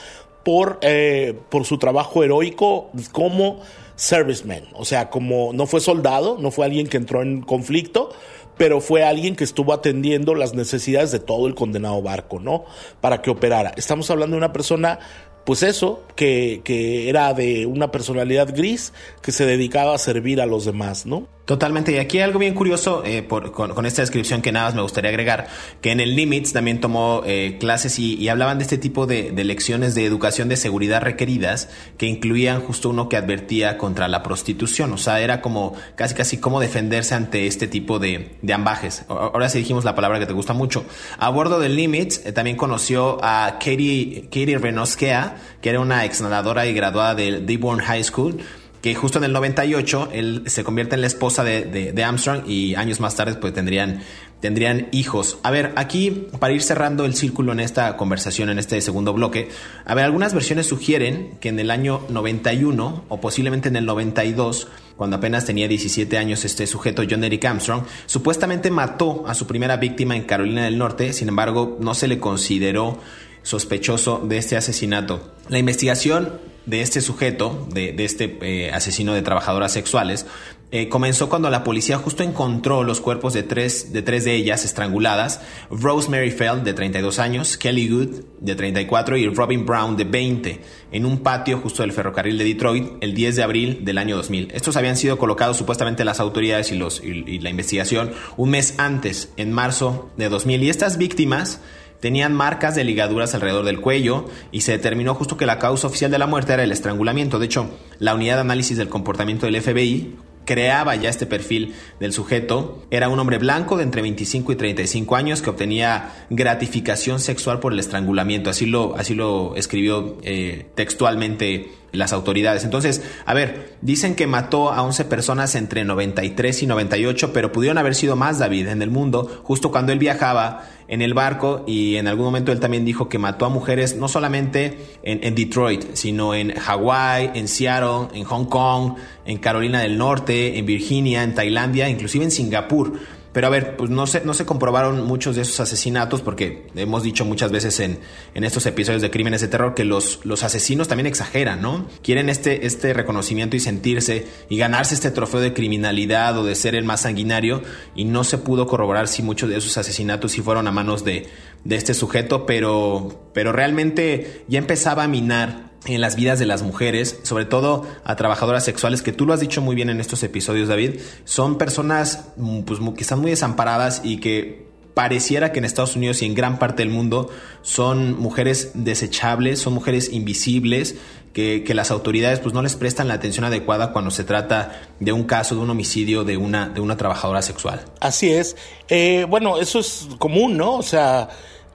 por, 0.44 0.78
eh, 0.82 1.38
por 1.50 1.64
su 1.64 1.78
trabajo 1.78 2.24
heroico 2.24 2.90
como 3.12 3.60
serviceman, 3.96 4.62
o 4.74 4.84
sea, 4.84 5.10
como 5.10 5.52
no 5.52 5.66
fue 5.66 5.80
soldado, 5.80 6.38
no 6.38 6.52
fue 6.52 6.64
alguien 6.66 6.86
que 6.86 6.96
entró 6.96 7.20
en 7.20 7.42
conflicto, 7.42 8.10
pero 8.58 8.80
fue 8.80 9.04
alguien 9.04 9.36
que 9.36 9.44
estuvo 9.44 9.72
atendiendo 9.72 10.34
las 10.34 10.52
necesidades 10.52 11.12
de 11.12 11.20
todo 11.20 11.46
el 11.46 11.54
condenado 11.54 12.02
barco, 12.02 12.40
¿no? 12.40 12.64
Para 13.00 13.22
que 13.22 13.30
operara. 13.30 13.72
Estamos 13.76 14.10
hablando 14.10 14.34
de 14.34 14.38
una 14.38 14.52
persona 14.52 14.98
pues 15.44 15.62
eso, 15.62 16.02
que, 16.14 16.60
que, 16.62 17.08
era 17.08 17.32
de 17.32 17.64
una 17.64 17.90
personalidad 17.90 18.54
gris 18.54 18.92
que 19.22 19.32
se 19.32 19.46
dedicaba 19.46 19.94
a 19.94 19.98
servir 19.98 20.42
a 20.42 20.46
los 20.46 20.66
demás, 20.66 21.06
¿no? 21.06 21.26
Totalmente. 21.48 21.92
Y 21.92 21.96
aquí 21.96 22.18
hay 22.18 22.24
algo 22.24 22.38
bien 22.38 22.52
curioso 22.52 23.02
eh, 23.06 23.26
con, 23.26 23.86
esta 23.86 24.02
descripción 24.02 24.42
que 24.42 24.52
nada 24.52 24.66
más 24.66 24.74
me 24.74 24.82
gustaría 24.82 25.08
agregar, 25.08 25.48
que 25.80 25.92
en 25.92 26.00
el 26.00 26.14
Limits 26.14 26.52
también 26.52 26.78
tomó 26.78 27.22
eh, 27.24 27.56
clases 27.58 27.98
y, 27.98 28.28
hablaban 28.28 28.58
de 28.58 28.64
este 28.64 28.76
tipo 28.76 29.06
de, 29.06 29.32
lecciones 29.32 29.94
de 29.94 30.04
educación 30.04 30.50
de 30.50 30.58
seguridad 30.58 31.00
requeridas 31.00 31.70
que 31.96 32.04
incluían 32.04 32.60
justo 32.60 32.90
uno 32.90 33.08
que 33.08 33.16
advertía 33.16 33.78
contra 33.78 34.08
la 34.08 34.22
prostitución. 34.22 34.92
O 34.92 34.98
sea, 34.98 35.20
era 35.20 35.40
como 35.40 35.72
casi 35.94 36.14
casi 36.14 36.36
cómo 36.36 36.60
defenderse 36.60 37.14
ante 37.14 37.46
este 37.46 37.66
tipo 37.66 37.98
de, 37.98 38.36
ambajes. 38.52 39.06
Ahora 39.08 39.48
sí 39.48 39.60
dijimos 39.60 39.86
la 39.86 39.94
palabra 39.94 40.18
que 40.18 40.26
te 40.26 40.34
gusta 40.34 40.52
mucho. 40.52 40.84
A 41.16 41.30
bordo 41.30 41.60
del 41.60 41.76
Limits 41.76 42.26
eh, 42.26 42.32
también 42.32 42.58
conoció 42.58 43.24
a 43.24 43.52
Katie, 43.52 44.24
Katie 44.24 44.58
Renoskea, 44.58 45.36
que 45.62 45.70
era 45.70 45.80
una 45.80 46.04
ex 46.04 46.20
nadadora 46.20 46.66
y 46.66 46.74
graduada 46.74 47.14
del 47.14 47.46
Dearborn 47.46 47.80
High 47.80 48.04
School 48.04 48.38
que 48.80 48.94
justo 48.94 49.18
en 49.18 49.24
el 49.24 49.32
98 49.32 50.10
él 50.12 50.42
se 50.46 50.64
convierte 50.64 50.94
en 50.94 51.00
la 51.00 51.06
esposa 51.06 51.42
de, 51.44 52.02
Armstrong 52.04 52.42
y 52.46 52.74
años 52.74 53.00
más 53.00 53.16
tarde 53.16 53.34
pues 53.34 53.52
tendrían, 53.52 54.02
tendrían 54.40 54.88
hijos. 54.92 55.38
A 55.42 55.50
ver, 55.50 55.72
aquí 55.76 56.28
para 56.38 56.52
ir 56.52 56.62
cerrando 56.62 57.04
el 57.04 57.14
círculo 57.14 57.52
en 57.52 57.60
esta 57.60 57.96
conversación, 57.96 58.50
en 58.50 58.58
este 58.58 58.80
segundo 58.80 59.12
bloque, 59.12 59.48
a 59.84 59.94
ver, 59.94 60.04
algunas 60.04 60.32
versiones 60.32 60.66
sugieren 60.66 61.38
que 61.40 61.48
en 61.48 61.58
el 61.58 61.70
año 61.70 62.02
91 62.08 63.04
o 63.08 63.20
posiblemente 63.20 63.68
en 63.68 63.76
el 63.76 63.86
92, 63.86 64.68
cuando 64.96 65.16
apenas 65.16 65.44
tenía 65.44 65.66
17 65.66 66.16
años 66.16 66.44
este 66.44 66.66
sujeto 66.66 67.02
John 67.08 67.24
Eric 67.24 67.44
Armstrong, 67.44 67.82
supuestamente 68.06 68.70
mató 68.70 69.24
a 69.26 69.34
su 69.34 69.46
primera 69.46 69.76
víctima 69.76 70.16
en 70.16 70.22
Carolina 70.22 70.64
del 70.64 70.78
Norte, 70.78 71.12
sin 71.12 71.28
embargo 71.28 71.76
no 71.80 71.94
se 71.94 72.08
le 72.08 72.18
consideró 72.18 73.00
sospechoso 73.42 74.22
de 74.24 74.38
este 74.38 74.56
asesinato. 74.56 75.34
La 75.48 75.58
investigación 75.58 76.38
de 76.68 76.82
este 76.82 77.00
sujeto, 77.00 77.66
de, 77.72 77.94
este 78.04 78.38
eh, 78.42 78.70
asesino 78.72 79.14
de 79.14 79.22
trabajadoras 79.22 79.72
sexuales, 79.72 80.26
eh, 80.70 80.90
comenzó 80.90 81.30
cuando 81.30 81.48
la 81.48 81.64
policía 81.64 81.96
justo 81.96 82.22
encontró 82.22 82.84
los 82.84 83.00
cuerpos 83.00 83.32
de 83.32 83.42
tres, 83.42 83.90
de 83.90 84.02
tres 84.02 84.26
de 84.26 84.34
ellas 84.34 84.66
estranguladas, 84.66 85.40
Rosemary 85.70 86.30
Feld 86.30 86.62
de 86.62 86.74
32 86.74 87.18
años, 87.18 87.56
Kelly 87.56 87.88
Good 87.88 88.08
de 88.40 88.54
34 88.54 89.16
y 89.16 89.28
Robin 89.28 89.64
Brown 89.64 89.96
de 89.96 90.04
20, 90.04 90.60
en 90.92 91.06
un 91.06 91.20
patio 91.20 91.58
justo 91.58 91.82
del 91.82 91.92
ferrocarril 91.92 92.36
de 92.36 92.44
Detroit 92.44 92.86
el 93.00 93.14
10 93.14 93.36
de 93.36 93.42
abril 93.42 93.84
del 93.86 93.96
año 93.96 94.14
2000. 94.16 94.50
Estos 94.52 94.76
habían 94.76 94.98
sido 94.98 95.16
colocados 95.16 95.56
supuestamente 95.56 96.04
las 96.04 96.20
autoridades 96.20 96.70
y, 96.70 96.76
los, 96.76 97.02
y 97.02 97.38
la 97.38 97.48
investigación 97.48 98.12
un 98.36 98.50
mes 98.50 98.74
antes, 98.76 99.32
en 99.38 99.52
marzo 99.52 100.10
de 100.18 100.28
2000, 100.28 100.64
y 100.64 100.68
estas 100.68 100.98
víctimas 100.98 101.62
Tenían 102.00 102.32
marcas 102.32 102.74
de 102.74 102.84
ligaduras 102.84 103.34
alrededor 103.34 103.64
del 103.64 103.80
cuello 103.80 104.26
y 104.52 104.60
se 104.60 104.72
determinó 104.72 105.14
justo 105.14 105.36
que 105.36 105.46
la 105.46 105.58
causa 105.58 105.88
oficial 105.88 106.10
de 106.10 106.18
la 106.18 106.26
muerte 106.26 106.52
era 106.52 106.62
el 106.62 106.72
estrangulamiento. 106.72 107.38
De 107.38 107.46
hecho, 107.46 107.70
la 107.98 108.14
unidad 108.14 108.36
de 108.36 108.42
análisis 108.42 108.76
del 108.76 108.88
comportamiento 108.88 109.46
del 109.46 109.60
FBI 109.60 110.14
creaba 110.48 110.96
ya 110.96 111.10
este 111.10 111.26
perfil 111.26 111.74
del 112.00 112.14
sujeto. 112.14 112.82
Era 112.90 113.10
un 113.10 113.18
hombre 113.18 113.36
blanco 113.36 113.76
de 113.76 113.82
entre 113.82 114.00
25 114.00 114.52
y 114.52 114.56
35 114.56 115.14
años 115.14 115.42
que 115.42 115.50
obtenía 115.50 116.26
gratificación 116.30 117.20
sexual 117.20 117.60
por 117.60 117.74
el 117.74 117.78
estrangulamiento. 117.78 118.48
Así 118.48 118.64
lo, 118.64 118.96
así 118.96 119.14
lo 119.14 119.56
escribió 119.56 120.16
eh, 120.22 120.66
textualmente 120.74 121.70
las 121.92 122.12
autoridades. 122.12 122.64
Entonces, 122.64 123.02
a 123.24 123.34
ver, 123.34 123.76
dicen 123.80 124.14
que 124.14 124.26
mató 124.26 124.72
a 124.72 124.82
11 124.82 125.04
personas 125.06 125.54
entre 125.54 125.84
93 125.84 126.62
y 126.62 126.66
98, 126.66 127.32
pero 127.32 127.52
pudieron 127.52 127.78
haber 127.78 127.94
sido 127.94 128.16
más, 128.16 128.38
David, 128.38 128.68
en 128.68 128.82
el 128.82 128.90
mundo, 128.90 129.40
justo 129.44 129.70
cuando 129.70 129.92
él 129.92 129.98
viajaba 129.98 130.64
en 130.88 131.02
el 131.02 131.12
barco 131.14 131.64
y 131.66 131.96
en 131.96 132.08
algún 132.08 132.24
momento 132.24 132.50
él 132.50 132.60
también 132.60 132.84
dijo 132.84 133.08
que 133.08 133.18
mató 133.18 133.44
a 133.44 133.50
mujeres 133.50 133.96
no 133.96 134.08
solamente 134.08 134.78
en, 135.02 135.34
Detroit, 135.34 135.94
sino 135.94 136.34
en 136.34 136.54
Hawái, 136.54 137.32
en 137.34 137.46
Seattle, 137.46 138.08
en 138.14 138.24
Hong 138.24 138.46
Kong, 138.46 138.94
en 139.26 139.38
Carolina 139.38 139.80
del 139.80 139.98
Norte, 139.98 140.58
en 140.58 140.64
Virginia, 140.64 141.22
en 141.22 141.34
Tailandia, 141.34 141.88
inclusive 141.88 142.24
en 142.24 142.30
Singapur. 142.30 142.98
Pero 143.32 143.46
a 143.46 143.50
ver, 143.50 143.76
pues 143.76 143.90
no 143.90 144.06
se, 144.06 144.24
no 144.24 144.34
se 144.34 144.46
comprobaron 144.46 145.04
muchos 145.04 145.36
de 145.36 145.42
esos 145.42 145.60
asesinatos 145.60 146.22
porque 146.22 146.66
hemos 146.74 147.02
dicho 147.02 147.24
muchas 147.24 147.52
veces 147.52 147.78
en, 147.80 147.98
en 148.34 148.44
estos 148.44 148.64
episodios 148.66 149.02
de 149.02 149.10
crímenes 149.10 149.40
de 149.40 149.48
terror 149.48 149.74
que 149.74 149.84
los, 149.84 150.24
los 150.24 150.44
asesinos 150.44 150.88
también 150.88 151.06
exageran, 151.06 151.60
¿no? 151.60 151.86
Quieren 152.02 152.30
este, 152.30 152.66
este 152.66 152.94
reconocimiento 152.94 153.56
y 153.56 153.60
sentirse 153.60 154.26
y 154.48 154.56
ganarse 154.56 154.94
este 154.94 155.10
trofeo 155.10 155.40
de 155.40 155.52
criminalidad 155.52 156.38
o 156.38 156.44
de 156.44 156.54
ser 156.54 156.74
el 156.74 156.84
más 156.84 157.02
sanguinario 157.02 157.62
y 157.94 158.04
no 158.04 158.24
se 158.24 158.38
pudo 158.38 158.66
corroborar 158.66 159.08
si 159.08 159.22
muchos 159.22 159.50
de 159.50 159.58
esos 159.58 159.76
asesinatos 159.76 160.32
sí 160.32 160.40
fueron 160.40 160.66
a 160.66 160.72
manos 160.72 161.04
de, 161.04 161.28
de 161.64 161.76
este 161.76 161.94
sujeto, 161.94 162.46
pero, 162.46 163.30
pero 163.34 163.52
realmente 163.52 164.44
ya 164.48 164.58
empezaba 164.58 165.04
a 165.04 165.08
minar 165.08 165.67
en 165.86 166.00
las 166.00 166.16
vidas 166.16 166.38
de 166.38 166.46
las 166.46 166.62
mujeres, 166.62 167.20
sobre 167.22 167.44
todo 167.44 167.86
a 168.04 168.16
trabajadoras 168.16 168.64
sexuales, 168.64 169.02
que 169.02 169.12
tú 169.12 169.26
lo 169.26 169.32
has 169.32 169.40
dicho 169.40 169.62
muy 169.62 169.76
bien 169.76 169.90
en 169.90 170.00
estos 170.00 170.22
episodios, 170.22 170.68
David, 170.68 171.00
son 171.24 171.58
personas 171.58 172.26
mm, 172.36 172.62
pues, 172.62 172.80
que 172.96 173.02
están 173.02 173.20
muy 173.20 173.30
desamparadas 173.30 174.02
y 174.04 174.18
que 174.18 174.68
pareciera 174.94 175.52
que 175.52 175.60
en 175.60 175.64
Estados 175.64 175.94
Unidos 175.94 176.22
y 176.22 176.26
en 176.26 176.34
gran 176.34 176.58
parte 176.58 176.82
del 176.82 176.92
mundo 176.92 177.30
son 177.62 178.18
mujeres 178.18 178.72
desechables, 178.74 179.60
son 179.60 179.72
mujeres 179.72 180.12
invisibles, 180.12 180.96
que, 181.32 181.72
las 181.72 181.92
autoridades 181.92 182.40
pues 182.40 182.52
no 182.52 182.62
les 182.62 182.74
prestan 182.74 183.06
la 183.06 183.14
atención 183.14 183.44
adecuada 183.44 183.92
cuando 183.92 184.10
se 184.10 184.24
trata 184.24 184.72
de 184.98 185.12
un 185.12 185.22
caso, 185.22 185.54
de 185.54 185.60
un 185.60 185.70
homicidio 185.70 186.24
de 186.24 186.36
una, 186.36 186.68
de 186.68 186.80
una 186.80 186.96
trabajadora 186.96 187.42
sexual. 187.42 187.84
Así 188.00 188.32
es. 188.32 188.56
Eh, 188.88 189.24
bueno, 189.28 189.58
eso 189.58 189.78
es 189.78 190.08
común, 190.18 190.56
¿no? 190.56 190.74
O 190.74 190.82
sea, 190.82 191.28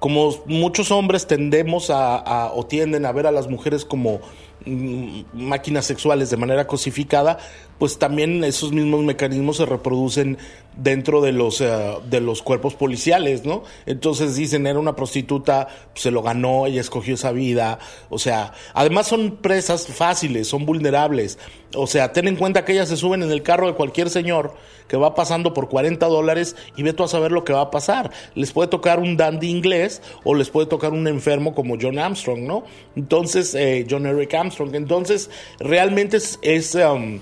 como 0.04 0.36
muchos 0.48 0.92
hombres 0.92 1.28
tendemos 1.28 1.90
a, 1.90 2.52
o 2.54 2.66
tienden 2.66 3.06
a 3.06 3.14
ver 3.14 3.26
a 3.26 3.32
las 3.32 3.48
mujeres 3.48 3.86
como 3.86 4.20
mm, 4.66 5.22
máquinas 5.32 5.86
sexuales 5.86 6.30
de 6.30 6.36
manera 6.36 6.68
cosificada, 6.68 7.38
pues 7.84 8.00
también 8.00 8.46
esos 8.46 8.72
mismos 8.72 9.02
mecanismos 9.04 9.58
se 9.58 9.66
reproducen 9.66 10.38
dentro 10.78 11.20
de 11.20 11.34
los, 11.34 11.60
eh, 11.60 11.70
de 12.10 12.22
los 12.22 12.42
cuerpos 12.42 12.76
policiales, 12.76 13.44
¿no? 13.44 13.64
Entonces 13.86 14.38
dicen, 14.38 14.66
era 14.68 14.80
una 14.80 14.96
prostituta, 14.96 15.68
se 15.94 16.10
lo 16.10 16.22
ganó, 16.22 16.66
ella 16.66 16.80
escogió 16.80 17.16
esa 17.16 17.34
vida, 17.34 17.80
o 18.10 18.20
sea, 18.20 18.54
además 18.74 19.08
son 19.08 19.36
presas 19.36 19.88
fáciles, 19.88 20.48
son 20.48 20.66
vulnerables, 20.66 21.38
o 21.76 21.86
sea, 21.86 22.14
ten 22.14 22.30
en 22.30 22.38
cuenta 22.38 22.64
que 22.64 22.72
ellas 22.72 22.88
se 22.88 22.96
suben 22.96 23.22
en 23.22 23.32
el 23.32 23.44
carro 23.44 23.68
de 23.68 23.74
cualquier 23.74 24.10
señor 24.10 24.54
que 24.88 24.96
va 24.96 25.14
pasando 25.14 25.54
por 25.54 25.68
40 25.68 26.06
dólares 26.08 26.56
y 26.78 26.84
ve 26.84 26.94
tú 26.94 27.04
a 27.04 27.10
saber 27.10 27.34
lo 27.34 27.44
que 27.44 27.52
va 27.52 27.64
a 27.64 27.72
pasar. 27.72 28.12
Les 28.34 28.54
puede 28.54 28.70
tocar 28.70 29.00
un 29.00 29.18
dandy 29.18 29.50
inglés 29.50 30.02
o 30.24 30.36
les 30.36 30.50
puede 30.50 30.68
tocar 30.68 30.94
un 30.94 31.06
enfermo 31.10 31.54
como 31.54 31.76
John 31.82 32.00
Armstrong, 32.00 32.44
¿no? 32.44 32.64
Entonces, 32.96 33.54
eh, 33.56 33.86
John 33.90 34.06
Eric 34.06 34.34
Armstrong, 34.36 34.74
entonces 34.74 35.30
realmente 35.60 36.16
es... 36.16 36.40
es 36.42 36.76
um, 36.76 37.20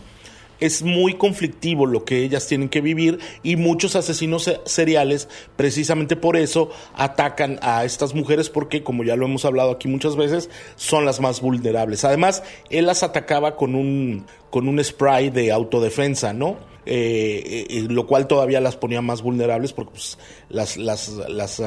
es 0.61 0.83
muy 0.83 1.15
conflictivo 1.15 1.85
lo 1.85 2.05
que 2.05 2.23
ellas 2.23 2.47
tienen 2.47 2.69
que 2.69 2.79
vivir 2.79 3.19
y 3.43 3.57
muchos 3.57 3.97
asesinos 3.97 4.49
seriales 4.65 5.27
precisamente 5.57 6.15
por 6.15 6.37
eso 6.37 6.69
atacan 6.93 7.59
a 7.61 7.83
estas 7.83 8.15
mujeres 8.15 8.49
porque 8.49 8.83
como 8.83 9.03
ya 9.03 9.17
lo 9.17 9.25
hemos 9.25 9.43
hablado 9.43 9.71
aquí 9.71 9.89
muchas 9.89 10.15
veces 10.15 10.49
son 10.77 11.03
las 11.05 11.19
más 11.19 11.41
vulnerables. 11.41 12.05
Además, 12.05 12.43
él 12.69 12.85
las 12.85 13.03
atacaba 13.03 13.55
con 13.55 13.75
un 13.75 14.25
con 14.49 14.67
un 14.67 14.83
spray 14.83 15.29
de 15.29 15.51
autodefensa, 15.51 16.33
¿no? 16.33 16.57
Eh, 16.85 17.67
eh, 17.69 17.85
lo 17.89 18.07
cual 18.07 18.27
todavía 18.27 18.59
las 18.59 18.75
ponía 18.75 19.01
más 19.01 19.21
vulnerables 19.21 19.71
porque 19.71 19.91
pues, 19.91 20.17
las, 20.49 20.77
las, 20.77 21.09
las, 21.29 21.61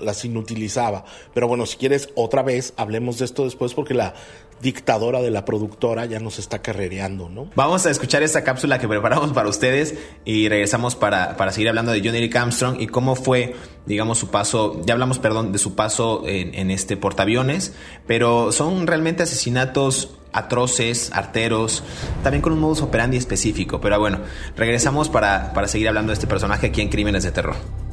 las 0.00 0.24
inutilizaba. 0.24 1.04
Pero 1.32 1.46
bueno, 1.46 1.66
si 1.66 1.76
quieres 1.76 2.10
otra 2.16 2.42
vez, 2.42 2.74
hablemos 2.76 3.18
de 3.18 3.26
esto 3.26 3.44
después 3.44 3.74
porque 3.74 3.94
la 3.94 4.14
dictadora 4.60 5.20
de 5.20 5.30
la 5.30 5.44
productora 5.44 6.06
ya 6.06 6.20
nos 6.20 6.38
está 6.38 6.62
carrereando, 6.62 7.28
¿no? 7.28 7.50
Vamos 7.54 7.86
a 7.86 7.90
escuchar 7.90 8.22
esta 8.22 8.44
cápsula 8.44 8.78
que 8.78 8.88
preparamos 8.88 9.32
para 9.32 9.48
ustedes 9.48 9.94
y 10.24 10.48
regresamos 10.48 10.96
para, 10.96 11.36
para 11.36 11.52
seguir 11.52 11.68
hablando 11.68 11.92
de 11.92 12.00
John 12.04 12.14
Eric 12.14 12.34
Armstrong 12.36 12.80
y 12.80 12.86
cómo 12.86 13.16
fue, 13.16 13.54
digamos, 13.86 14.18
su 14.18 14.28
paso, 14.28 14.80
ya 14.84 14.94
hablamos, 14.94 15.18
perdón, 15.18 15.52
de 15.52 15.58
su 15.58 15.74
paso 15.74 16.22
en, 16.26 16.54
en 16.54 16.70
este 16.70 16.96
portaaviones, 16.96 17.74
pero 18.06 18.52
son 18.52 18.86
realmente 18.86 19.22
asesinatos 19.22 20.10
atroces, 20.32 21.10
arteros, 21.14 21.82
también 22.22 22.42
con 22.42 22.52
un 22.52 22.58
modus 22.58 22.82
operandi 22.82 23.16
específico. 23.16 23.80
Pero 23.80 23.98
bueno, 23.98 24.20
regresamos 24.54 25.08
para, 25.08 25.52
para 25.54 25.66
seguir 25.66 25.88
hablando 25.88 26.10
de 26.10 26.14
este 26.14 26.26
personaje 26.26 26.66
aquí 26.66 26.82
en 26.82 26.88
Crímenes 26.88 27.24
de 27.24 27.32
Terror. 27.32 27.85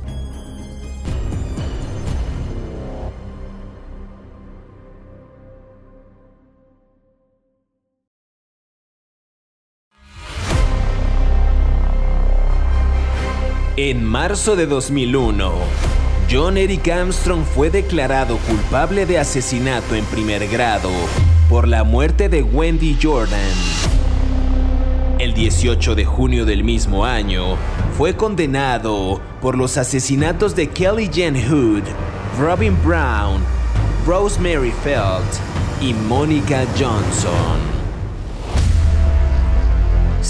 En 13.76 14.04
marzo 14.04 14.56
de 14.56 14.68
2001, 14.68 15.52
John 16.32 16.58
Eric 16.58 16.88
Armstrong 16.90 17.44
fue 17.44 17.72
declarado 17.72 18.38
culpable 18.48 19.08
de 19.08 19.18
asesinato 19.18 19.96
en 19.96 20.06
primer 20.06 20.48
grado 20.48 20.92
por 21.50 21.68
la 21.68 21.84
muerte 21.84 22.30
de 22.30 22.44
Wendy 22.44 22.96
Jordan. 23.02 23.40
El 25.18 25.34
18 25.34 25.96
de 25.96 26.06
junio 26.06 26.46
del 26.46 26.64
mismo 26.64 27.04
año, 27.04 27.58
fue 27.98 28.16
condenado 28.16 29.20
por 29.42 29.58
los 29.58 29.78
asesinatos 29.78 30.56
de 30.56 30.70
Kelly 30.70 31.10
Jen 31.12 31.36
Hood, 31.36 31.84
Robin 32.40 32.78
Brown, 32.86 33.42
Rosemary 34.06 34.72
Felt 34.84 35.26
y 35.82 35.96
Monica 35.96 36.64
Johnson. 36.78 37.73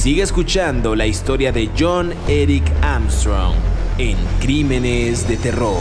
Sigue 0.03 0.21
escuchando 0.21 0.97
la 0.97 1.07
historia 1.07 1.53
de 1.53 1.69
John 1.79 2.13
Eric 2.27 2.65
Armstrong 2.81 3.55
en 3.97 4.17
Crímenes 4.41 5.25
de 5.29 5.37
Terror. 5.37 5.77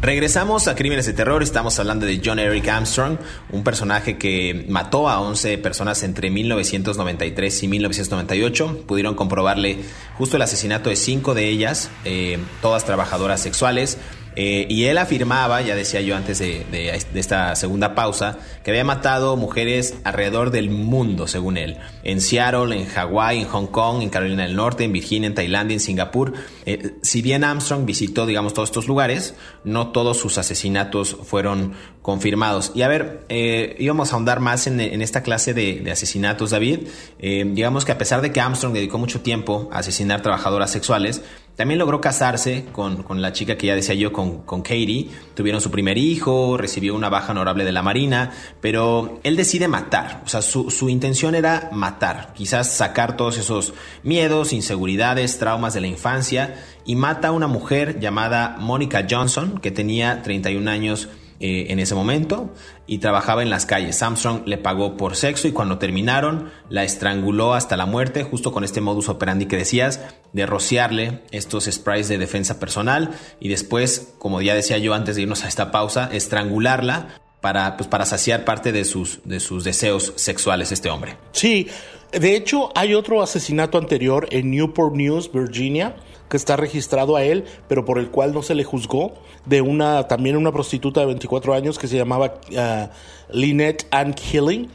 Regresamos 0.00 0.66
a 0.66 0.74
Crímenes 0.74 1.04
de 1.04 1.12
Terror, 1.12 1.42
estamos 1.42 1.78
hablando 1.78 2.06
de 2.06 2.22
John 2.24 2.38
Eric 2.38 2.66
Armstrong, 2.68 3.18
un 3.50 3.62
personaje 3.62 4.16
que 4.16 4.64
mató 4.70 5.10
a 5.10 5.20
11 5.20 5.58
personas 5.58 6.02
entre 6.04 6.30
1993 6.30 7.62
y 7.64 7.68
1998. 7.68 8.84
Pudieron 8.86 9.14
comprobarle 9.14 9.80
justo 10.16 10.36
el 10.36 10.42
asesinato 10.42 10.88
de 10.88 10.96
5 10.96 11.34
de 11.34 11.50
ellas, 11.50 11.90
eh, 12.06 12.38
todas 12.62 12.86
trabajadoras 12.86 13.42
sexuales. 13.42 13.98
Eh, 14.34 14.66
y 14.68 14.84
él 14.84 14.98
afirmaba, 14.98 15.60
ya 15.60 15.74
decía 15.74 16.00
yo 16.00 16.16
antes 16.16 16.38
de, 16.38 17.02
esta 17.14 17.54
segunda 17.54 17.94
pausa, 17.94 18.38
que 18.64 18.70
había 18.70 18.84
matado 18.84 19.36
mujeres 19.36 19.94
alrededor 20.04 20.50
del 20.50 20.70
mundo, 20.70 21.26
según 21.26 21.56
él. 21.56 21.78
En 22.02 22.20
Seattle, 22.20 22.74
en 22.76 22.86
Hawái, 22.86 23.40
en 23.40 23.48
Hong 23.48 23.66
Kong, 23.66 24.02
en 24.02 24.08
Carolina 24.08 24.44
del 24.44 24.56
Norte, 24.56 24.84
en 24.84 24.92
Virginia, 24.92 25.26
en 25.26 25.34
Tailandia, 25.34 25.74
en 25.74 25.80
Singapur. 25.80 26.32
Eh, 26.64 26.96
si 27.02 27.22
bien 27.22 27.44
Armstrong 27.44 27.84
visitó, 27.84 28.26
digamos, 28.26 28.54
todos 28.54 28.68
estos 28.68 28.86
lugares, 28.86 29.34
no 29.64 29.88
todos 29.88 30.18
sus 30.18 30.38
asesinatos 30.38 31.16
fueron 31.24 31.74
confirmados. 32.02 32.72
Y 32.74 32.82
a 32.82 32.88
ver, 32.88 33.24
eh, 33.28 33.76
íbamos 33.78 34.12
a 34.12 34.14
ahondar 34.14 34.40
más 34.40 34.66
en, 34.66 34.80
esta 34.80 35.22
clase 35.22 35.54
de, 35.54 35.90
asesinatos, 35.90 36.50
David. 36.50 36.88
digamos 37.18 37.84
que 37.84 37.92
a 37.92 37.98
pesar 37.98 38.20
de 38.22 38.32
que 38.32 38.40
Armstrong 38.40 38.72
dedicó 38.72 38.98
mucho 38.98 39.20
tiempo 39.20 39.68
a 39.72 39.78
asesinar 39.78 40.22
trabajadoras 40.22 40.70
sexuales, 40.70 41.22
también 41.56 41.78
logró 41.78 42.00
casarse 42.00 42.64
con, 42.72 43.04
la 43.20 43.32
chica 43.32 43.58
que 43.58 43.66
ya 43.66 43.74
decía 43.74 43.94
yo, 43.94 44.10
con, 44.12 44.42
con, 44.42 44.62
Katie. 44.62 45.10
Tuvieron 45.34 45.60
su 45.60 45.70
primer 45.70 45.98
hijo, 45.98 46.56
recibió 46.56 46.94
una 46.94 47.10
baja 47.10 47.32
honorable 47.32 47.64
de 47.64 47.72
la 47.72 47.82
Marina, 47.82 48.32
pero 48.62 49.20
él 49.22 49.36
decide 49.36 49.68
matar. 49.68 50.22
O 50.24 50.28
sea, 50.28 50.40
su, 50.40 50.70
su 50.70 50.88
intención 50.88 51.34
era 51.34 51.68
matar, 51.72 52.32
quizás 52.34 52.72
sacar 52.72 53.18
todos 53.18 53.36
esos 53.36 53.74
miedos, 54.02 54.54
inseguridades, 54.54 55.38
traumas 55.38 55.74
de 55.74 55.82
la 55.82 55.88
infancia, 55.88 56.51
y 56.84 56.96
mata 56.96 57.28
a 57.28 57.32
una 57.32 57.46
mujer 57.46 58.00
llamada 58.00 58.56
Monica 58.58 59.06
Johnson, 59.08 59.58
que 59.58 59.70
tenía 59.70 60.22
31 60.22 60.70
años 60.70 61.08
eh, 61.44 61.72
en 61.72 61.80
ese 61.80 61.96
momento 61.96 62.54
y 62.86 62.98
trabajaba 62.98 63.42
en 63.42 63.50
las 63.50 63.66
calles. 63.66 64.00
Armstrong 64.00 64.42
le 64.46 64.58
pagó 64.58 64.96
por 64.96 65.16
sexo 65.16 65.48
y 65.48 65.52
cuando 65.52 65.76
terminaron 65.76 66.50
la 66.68 66.84
estranguló 66.84 67.54
hasta 67.54 67.76
la 67.76 67.84
muerte, 67.84 68.22
justo 68.22 68.52
con 68.52 68.62
este 68.62 68.80
modus 68.80 69.08
operandi 69.08 69.46
que 69.46 69.56
decías, 69.56 70.00
de 70.32 70.46
rociarle 70.46 71.22
estos 71.32 71.64
sprays 71.64 72.06
de 72.06 72.18
defensa 72.18 72.60
personal 72.60 73.10
y 73.40 73.48
después, 73.48 74.14
como 74.18 74.40
ya 74.40 74.54
decía 74.54 74.78
yo 74.78 74.94
antes 74.94 75.16
de 75.16 75.22
irnos 75.22 75.42
a 75.42 75.48
esta 75.48 75.72
pausa, 75.72 76.08
estrangularla 76.12 77.08
para, 77.42 77.76
pues, 77.76 77.88
para 77.88 78.06
saciar 78.06 78.46
parte 78.46 78.72
de 78.72 78.86
sus, 78.86 79.20
de 79.24 79.40
sus 79.40 79.64
deseos 79.64 80.14
sexuales 80.16 80.72
este 80.72 80.88
hombre. 80.88 81.18
Sí, 81.32 81.68
de 82.12 82.36
hecho 82.36 82.70
hay 82.74 82.94
otro 82.94 83.20
asesinato 83.20 83.76
anterior 83.76 84.28
en 84.30 84.50
Newport 84.50 84.94
News, 84.94 85.30
Virginia, 85.30 85.96
que 86.30 86.38
está 86.38 86.56
registrado 86.56 87.16
a 87.16 87.24
él, 87.24 87.44
pero 87.68 87.84
por 87.84 87.98
el 87.98 88.10
cual 88.10 88.32
no 88.32 88.42
se 88.42 88.54
le 88.54 88.64
juzgó, 88.64 89.12
de 89.44 89.60
una 89.60 90.08
también 90.08 90.36
una 90.36 90.52
prostituta 90.52 91.00
de 91.00 91.06
24 91.06 91.52
años 91.52 91.78
que 91.78 91.88
se 91.88 91.96
llamaba 91.96 92.40
uh, 92.52 93.36
Lynette 93.36 93.86
Ann 93.90 94.14
Killing. 94.14 94.70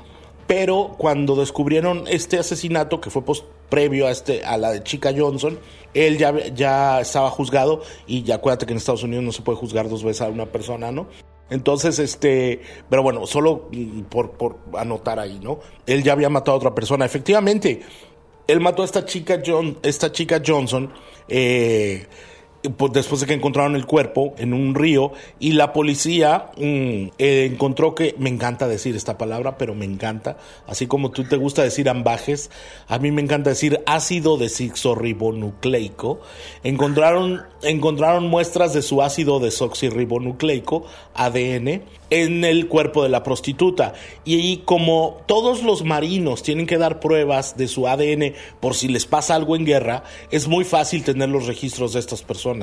Pero 0.45 0.95
cuando 0.97 1.35
descubrieron 1.35 2.05
este 2.07 2.39
asesinato, 2.39 3.01
que 3.01 3.09
fue 3.09 3.21
previo 3.69 4.07
a, 4.07 4.11
este, 4.11 4.45
a 4.45 4.57
la 4.57 4.71
de 4.71 4.83
Chica 4.83 5.11
Johnson, 5.15 5.59
él 5.93 6.17
ya, 6.17 6.33
ya 6.53 7.01
estaba 7.01 7.29
juzgado 7.29 7.81
y 8.05 8.23
ya 8.23 8.35
acuérdate 8.35 8.65
que 8.65 8.71
en 8.71 8.77
Estados 8.77 9.03
Unidos 9.03 9.25
no 9.25 9.31
se 9.31 9.41
puede 9.41 9.57
juzgar 9.57 9.89
dos 9.89 10.03
veces 10.03 10.21
a 10.21 10.29
una 10.29 10.45
persona, 10.45 10.91
¿no? 10.91 11.07
Entonces, 11.49 11.99
este, 11.99 12.61
pero 12.89 13.03
bueno, 13.03 13.25
solo 13.25 13.69
por, 14.09 14.31
por 14.31 14.57
anotar 14.77 15.19
ahí, 15.19 15.39
¿no? 15.41 15.59
Él 15.85 16.03
ya 16.03 16.13
había 16.13 16.29
matado 16.29 16.55
a 16.55 16.57
otra 16.57 16.75
persona. 16.75 17.05
Efectivamente, 17.05 17.81
él 18.47 18.59
mató 18.59 18.81
a 18.81 18.85
esta 18.85 19.05
chica, 19.05 19.41
John, 19.45 19.77
esta 19.83 20.11
chica 20.11 20.41
Johnson, 20.45 20.91
eh, 21.27 22.05
después 22.91 23.21
de 23.21 23.27
que 23.27 23.33
encontraron 23.33 23.75
el 23.75 23.85
cuerpo 23.85 24.33
en 24.37 24.53
un 24.53 24.75
río 24.75 25.11
y 25.39 25.53
la 25.53 25.73
policía 25.73 26.51
mm, 26.57 27.09
eh, 27.17 27.49
encontró 27.51 27.95
que, 27.95 28.15
me 28.17 28.29
encanta 28.29 28.67
decir 28.67 28.95
esta 28.95 29.17
palabra, 29.17 29.57
pero 29.57 29.75
me 29.75 29.85
encanta, 29.85 30.37
así 30.67 30.87
como 30.87 31.11
tú 31.11 31.23
te 31.23 31.37
gusta 31.37 31.63
decir 31.63 31.89
ambajes, 31.89 32.51
a 32.87 32.99
mí 32.99 33.11
me 33.11 33.21
encanta 33.21 33.49
decir 33.51 33.81
ácido 33.85 34.37
desoxirribonucleico, 34.37 36.21
encontraron, 36.63 37.41
encontraron 37.61 38.27
muestras 38.27 38.73
de 38.73 38.81
su 38.81 39.01
ácido 39.01 39.39
desoxirribonucleico, 39.39 40.85
ADN, 41.13 41.83
en 42.09 42.45
el 42.45 42.67
cuerpo 42.67 43.03
de 43.03 43.09
la 43.09 43.23
prostituta. 43.23 43.93
Y 44.23 44.57
como 44.59 45.17
todos 45.25 45.63
los 45.63 45.83
marinos 45.83 46.43
tienen 46.43 46.65
que 46.65 46.77
dar 46.77 46.99
pruebas 46.99 47.57
de 47.57 47.67
su 47.67 47.87
ADN 47.87 48.33
por 48.59 48.75
si 48.75 48.87
les 48.87 49.05
pasa 49.05 49.35
algo 49.35 49.55
en 49.55 49.65
guerra, 49.65 50.03
es 50.31 50.47
muy 50.47 50.63
fácil 50.63 51.03
tener 51.03 51.29
los 51.29 51.47
registros 51.47 51.93
de 51.93 51.99
estas 51.99 52.23
personas. 52.23 52.56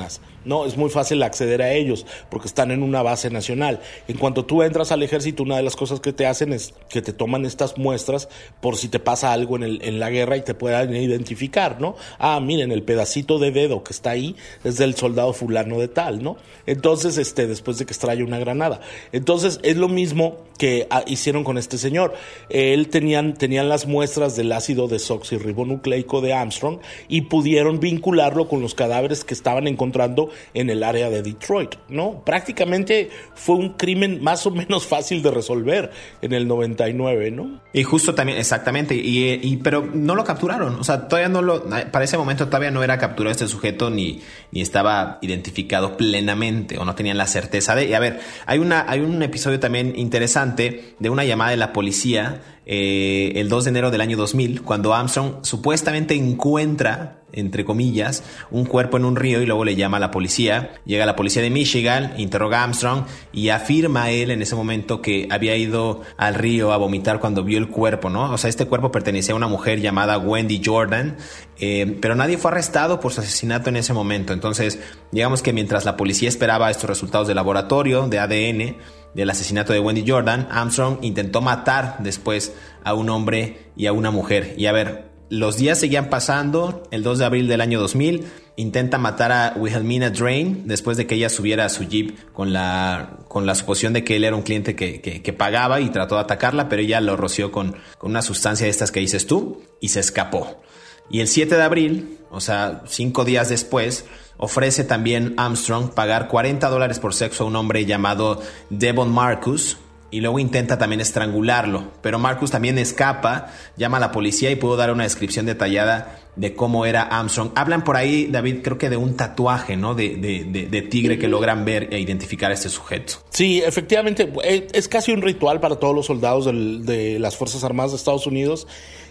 No, 0.45 0.65
es 0.65 0.77
muy 0.77 0.89
fácil 0.89 1.23
acceder 1.23 1.61
a 1.61 1.73
ellos 1.73 2.05
porque 2.29 2.47
están 2.47 2.71
en 2.71 2.83
una 2.83 3.01
base 3.01 3.29
nacional. 3.29 3.79
En 4.07 4.17
cuanto 4.17 4.45
tú 4.45 4.61
entras 4.61 4.91
al 4.91 5.01
ejército, 5.01 5.43
una 5.43 5.57
de 5.57 5.63
las 5.63 5.75
cosas 5.75 5.99
que 5.99 6.13
te 6.13 6.27
hacen 6.27 6.53
es 6.53 6.73
que 6.89 7.01
te 7.01 7.13
toman 7.13 7.45
estas 7.45 7.77
muestras 7.77 8.29
por 8.61 8.77
si 8.77 8.87
te 8.87 8.99
pasa 8.99 9.33
algo 9.33 9.55
en, 9.57 9.81
en 9.81 9.99
la 9.99 10.09
guerra 10.09 10.37
y 10.37 10.41
te 10.41 10.53
puedan 10.53 10.95
identificar, 10.95 11.81
¿no? 11.81 11.95
Ah, 12.19 12.39
miren, 12.39 12.71
el 12.71 12.83
pedacito 12.83 13.39
de 13.39 13.51
dedo 13.51 13.83
que 13.83 13.93
está 13.93 14.11
ahí 14.11 14.35
es 14.63 14.77
del 14.77 14.95
soldado 14.95 15.33
fulano 15.33 15.79
de 15.79 15.87
tal, 15.87 16.21
¿no? 16.21 16.37
Entonces, 16.67 17.17
este, 17.17 17.47
después 17.47 17.77
de 17.77 17.85
que 17.85 17.93
extrae 17.93 18.23
una 18.23 18.39
granada. 18.39 18.81
Entonces, 19.11 19.59
es 19.63 19.77
lo 19.77 19.87
mismo 19.87 20.37
que 20.57 20.87
ah, 20.89 21.03
hicieron 21.07 21.43
con 21.43 21.57
este 21.57 21.77
señor. 21.77 22.13
Él 22.49 22.89
tenían, 22.89 23.33
tenían 23.33 23.69
las 23.69 23.87
muestras 23.87 24.35
del 24.35 24.51
ácido 24.51 24.87
desoxirribonucleico 24.87 26.21
de 26.21 26.33
Armstrong 26.33 26.79
y 27.07 27.21
pudieron 27.21 27.79
vincularlo 27.79 28.47
con 28.47 28.61
los 28.61 28.75
cadáveres 28.75 29.23
que 29.23 29.33
estaban 29.33 29.67
encontrando 29.75 30.29
en 30.53 30.69
el 30.69 30.83
área 30.83 31.09
de 31.09 31.21
Detroit, 31.21 31.75
¿no? 31.89 32.23
Prácticamente 32.25 33.09
fue 33.33 33.55
un 33.55 33.73
crimen 33.73 34.23
más 34.23 34.45
o 34.45 34.51
menos 34.51 34.87
fácil 34.87 35.21
de 35.21 35.31
resolver 35.31 35.91
en 36.21 36.33
el 36.33 36.47
99, 36.47 37.31
¿no? 37.31 37.61
Y 37.73 37.83
justo 37.83 38.15
también, 38.15 38.39
exactamente, 38.39 38.95
y, 38.95 39.57
pero 39.57 39.85
no 39.93 40.15
lo 40.15 40.23
capturaron, 40.23 40.75
o 40.75 40.83
sea, 40.83 41.07
todavía 41.07 41.29
no 41.29 41.41
lo, 41.41 41.65
para 41.91 42.05
ese 42.05 42.17
momento 42.17 42.47
todavía 42.47 42.71
no 42.71 42.83
era 42.83 42.97
capturado 42.97 43.31
este 43.31 43.47
sujeto 43.47 43.89
ni, 43.89 44.21
ni 44.51 44.61
estaba 44.61 45.19
identificado 45.21 45.97
plenamente 45.97 46.77
o 46.77 46.85
no 46.85 46.95
tenían 46.95 47.17
la 47.17 47.27
certeza 47.27 47.75
de, 47.75 47.87
y 47.87 47.93
a 47.93 47.99
ver, 47.99 48.19
hay 48.45 48.59
una, 48.59 48.85
hay 48.87 49.01
un 49.01 49.21
episodio 49.21 49.59
también 49.59 49.93
interesante 49.97 50.95
de 50.99 51.09
una 51.09 51.25
llamada 51.25 51.51
de 51.51 51.57
la 51.57 51.73
policía 51.73 52.41
eh, 52.65 53.33
el 53.35 53.47
2 53.47 53.65
de 53.65 53.69
enero 53.69 53.91
del 53.91 54.01
año 54.01 54.17
2000, 54.17 54.63
cuando 54.63 54.93
Armstrong 54.93 55.35
supuestamente 55.43 56.15
encuentra, 56.15 57.21
entre 57.31 57.63
comillas, 57.63 58.23
un 58.49 58.65
cuerpo 58.65 58.97
en 58.97 59.05
un 59.05 59.15
río 59.15 59.41
y 59.41 59.45
luego 59.45 59.65
le 59.65 59.75
llama 59.75 59.97
a 59.97 59.99
la 59.99 60.09
policía. 60.09 60.71
Llega 60.85 61.05
la 61.05 61.15
policía 61.15 61.43
de 61.43 61.51
Michigan, 61.51 62.13
interroga 62.17 62.61
a 62.61 62.63
Armstrong 62.63 63.03
y 63.31 63.49
afirma 63.49 64.09
él 64.09 64.31
en 64.31 64.41
ese 64.41 64.55
momento 64.55 65.01
que 65.01 65.27
había 65.29 65.55
ido 65.55 66.01
al 66.17 66.33
río 66.33 66.71
a 66.71 66.77
vomitar 66.77 67.19
cuando 67.19 67.43
vio 67.43 67.59
el 67.59 67.69
cuerpo, 67.69 68.09
¿no? 68.09 68.31
O 68.31 68.37
sea, 68.37 68.49
este 68.49 68.65
cuerpo 68.65 68.91
pertenecía 68.91 69.33
a 69.33 69.37
una 69.37 69.47
mujer 69.47 69.81
llamada 69.81 70.17
Wendy 70.17 70.61
Jordan, 70.63 71.17
eh, 71.59 71.97
pero 72.01 72.15
nadie 72.15 72.37
fue 72.37 72.51
arrestado 72.51 72.99
por 72.99 73.13
su 73.13 73.21
asesinato 73.21 73.69
en 73.69 73.75
ese 73.75 73.93
momento. 73.93 74.33
Entonces, 74.33 74.79
digamos 75.11 75.43
que 75.43 75.53
mientras 75.53 75.85
la 75.85 75.97
policía 75.97 76.29
esperaba 76.29 76.71
estos 76.71 76.89
resultados 76.89 77.27
de 77.27 77.35
laboratorio, 77.35 78.07
de 78.07 78.19
ADN, 78.19 78.77
del 79.15 79.29
asesinato 79.29 79.73
de 79.73 79.79
Wendy 79.79 80.03
Jordan, 80.05 80.47
Armstrong 80.51 80.99
intentó 81.01 81.41
matar 81.41 81.97
después 81.99 82.53
a 82.83 82.93
un 82.93 83.09
hombre 83.09 83.71
y 83.75 83.87
a 83.87 83.93
una 83.93 84.11
mujer. 84.11 84.53
Y 84.57 84.67
a 84.67 84.71
ver, 84.71 85.09
los 85.29 85.57
días 85.57 85.79
seguían 85.79 86.09
pasando. 86.09 86.83
El 86.91 87.01
2 87.01 87.19
de 87.19 87.25
abril 87.25 87.47
del 87.47 87.61
año 87.61 87.79
2000 87.79 88.25
intenta 88.57 88.97
matar 88.97 89.31
a 89.31 89.53
Wilhelmina 89.57 90.09
Drain 90.11 90.67
después 90.67 90.97
de 90.97 91.07
que 91.07 91.15
ella 91.15 91.29
subiera 91.29 91.65
a 91.65 91.69
su 91.69 91.85
jeep 91.85 92.31
con 92.31 92.53
la, 92.53 93.19
con 93.27 93.45
la 93.45 93.55
suposición 93.55 93.93
de 93.93 94.03
que 94.03 94.15
él 94.15 94.23
era 94.23 94.35
un 94.35 94.43
cliente 94.43 94.75
que, 94.75 95.01
que, 95.01 95.33
pagaba 95.33 95.81
y 95.81 95.89
trató 95.89 96.15
de 96.15 96.21
atacarla, 96.21 96.69
pero 96.69 96.81
ella 96.81 97.01
lo 97.01 97.17
roció 97.17 97.51
con, 97.51 97.75
con 97.97 98.11
una 98.11 98.21
sustancia 98.21 98.65
de 98.65 98.71
estas 98.71 98.91
que 98.91 99.01
dices 99.01 99.27
tú 99.27 99.61
y 99.81 99.89
se 99.89 99.99
escapó. 99.99 100.61
Y 101.09 101.19
el 101.19 101.27
7 101.27 101.55
de 101.55 101.63
abril, 101.63 102.19
o 102.31 102.39
sea, 102.39 102.81
cinco 102.87 103.25
días 103.25 103.49
después, 103.49 104.05
Ofrece 104.37 104.83
también 104.83 105.33
Armstrong 105.37 105.91
pagar 105.91 106.27
40 106.27 106.67
dólares 106.69 106.99
por 106.99 107.13
sexo 107.13 107.43
a 107.43 107.47
un 107.47 107.55
hombre 107.55 107.85
llamado 107.85 108.41
Devon 108.69 109.11
Marcus 109.11 109.77
y 110.11 110.21
luego 110.21 110.39
intenta 110.39 110.77
también 110.77 111.01
estrangularlo. 111.01 111.91
Pero 112.01 112.19
Marcus 112.19 112.51
también 112.51 112.77
escapa, 112.77 113.47
llama 113.75 113.97
a 113.97 113.99
la 113.99 114.11
policía 114.11 114.51
y 114.51 114.55
pudo 114.55 114.77
dar 114.77 114.91
una 114.91 115.03
descripción 115.03 115.45
detallada 115.45 116.19
de 116.35 116.53
cómo 116.53 116.85
era 116.85 117.01
Armstrong. 117.01 117.51
Hablan 117.55 117.83
por 117.83 117.97
ahí, 117.97 118.27
David, 118.27 118.59
creo 118.61 118.77
que 118.77 118.89
de 118.89 118.97
un 118.97 119.15
tatuaje, 119.15 119.77
¿no? 119.77 119.95
De, 119.95 120.15
de, 120.15 120.81
tigre 120.83 121.17
que 121.17 121.27
logran 121.27 121.65
ver 121.65 121.93
e 121.93 121.99
identificar 121.99 122.51
a 122.51 122.53
este 122.53 122.69
sujeto. 122.69 123.15
Sí, 123.29 123.61
efectivamente, 123.65 124.31
eh, 124.43 124.67
es 124.73 124.87
casi 124.87 125.11
un 125.11 125.21
ritual 125.21 125.59
para 125.59 125.77
todos 125.77 125.95
los 125.95 126.05
soldados 126.05 126.45
de 126.45 127.17
las 127.19 127.35
Fuerzas 127.35 127.63
Armadas 127.63 127.91
de 127.91 127.97
Estados 127.97 128.27
Unidos 128.27 128.67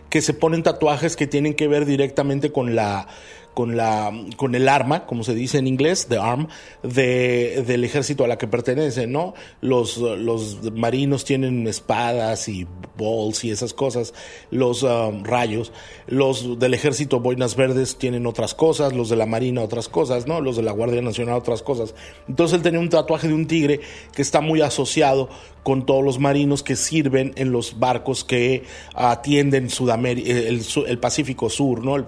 que 0.09 0.23
se 0.23 0.33
ponen 0.33 0.63
tatuajes 0.63 1.17
que 1.17 1.27
tienen 1.27 1.55
que 1.55 1.67
ver 1.67 1.87
directamente 1.87 2.53
con 2.53 2.77
la 2.77 3.09
con, 3.55 3.77
la, 3.77 4.13
con 4.37 4.55
el 4.55 4.69
arma, 4.69 5.07
como 5.07 5.25
se 5.25 5.35
dice 5.35 5.59
en 5.59 5.67
inglés, 5.67 6.07
the 6.09 6.19
arm, 6.19 6.49
de, 6.83 7.65
del 7.67 7.85
ejército 7.85 8.25
a 8.25 8.29
la 8.29 8.37
que 8.37 8.47
pertenece, 8.47 9.07
¿no? 9.07 9.35
Los, 9.61 9.97
los 9.97 10.73
marinos 10.73 11.25
tienen 11.25 11.67
espadas 11.67 12.49
y 12.49 12.67
balls 12.99 13.45
y 13.45 13.51
esas 13.51 13.73
cosas, 13.73 14.13
los 14.51 14.83
um, 14.83 15.25
rayos, 15.25 15.73
los 16.07 16.59
del 16.59 16.75
ejército 16.75 17.21
boinas 17.21 17.57
verdes 17.57 17.97
tienen 17.97 18.27
otras 18.27 18.55
cosas, 18.55 18.93
los 18.93 19.09
de 19.09 19.17
la 19.17 19.27
marina 19.27 19.63
otras 19.63 19.89
cosas, 19.89 20.27
¿no? 20.27 20.41
Los 20.41 20.57
de 20.57 20.63
la 20.63 20.73
Guardia 20.73 21.03
Nacional 21.03 21.37
otras 21.37 21.63
cosas. 21.63 21.95
Entonces 22.29 22.57
él 22.57 22.63
tenía 22.63 22.81
un 22.81 22.89
tatuaje 22.89 23.29
de 23.29 23.35
un 23.35 23.47
tigre 23.47 23.81
que 24.15 24.23
está 24.23 24.41
muy 24.41 24.61
asociado 24.61 25.29
con 25.65 25.87
todos 25.87 26.05
los 26.05 26.21
marinos 26.21 26.63
que 26.63 26.77
sirven 26.77 27.33
en 27.37 27.51
los 27.51 27.81
barcos 27.81 28.23
que 28.23 28.63
atienden 28.95 29.71
Sudamérica, 29.71 30.31
el, 30.31 30.63
el, 30.87 30.99
Pacífico 30.99 31.51
Sur, 31.51 31.85
¿no? 31.85 32.05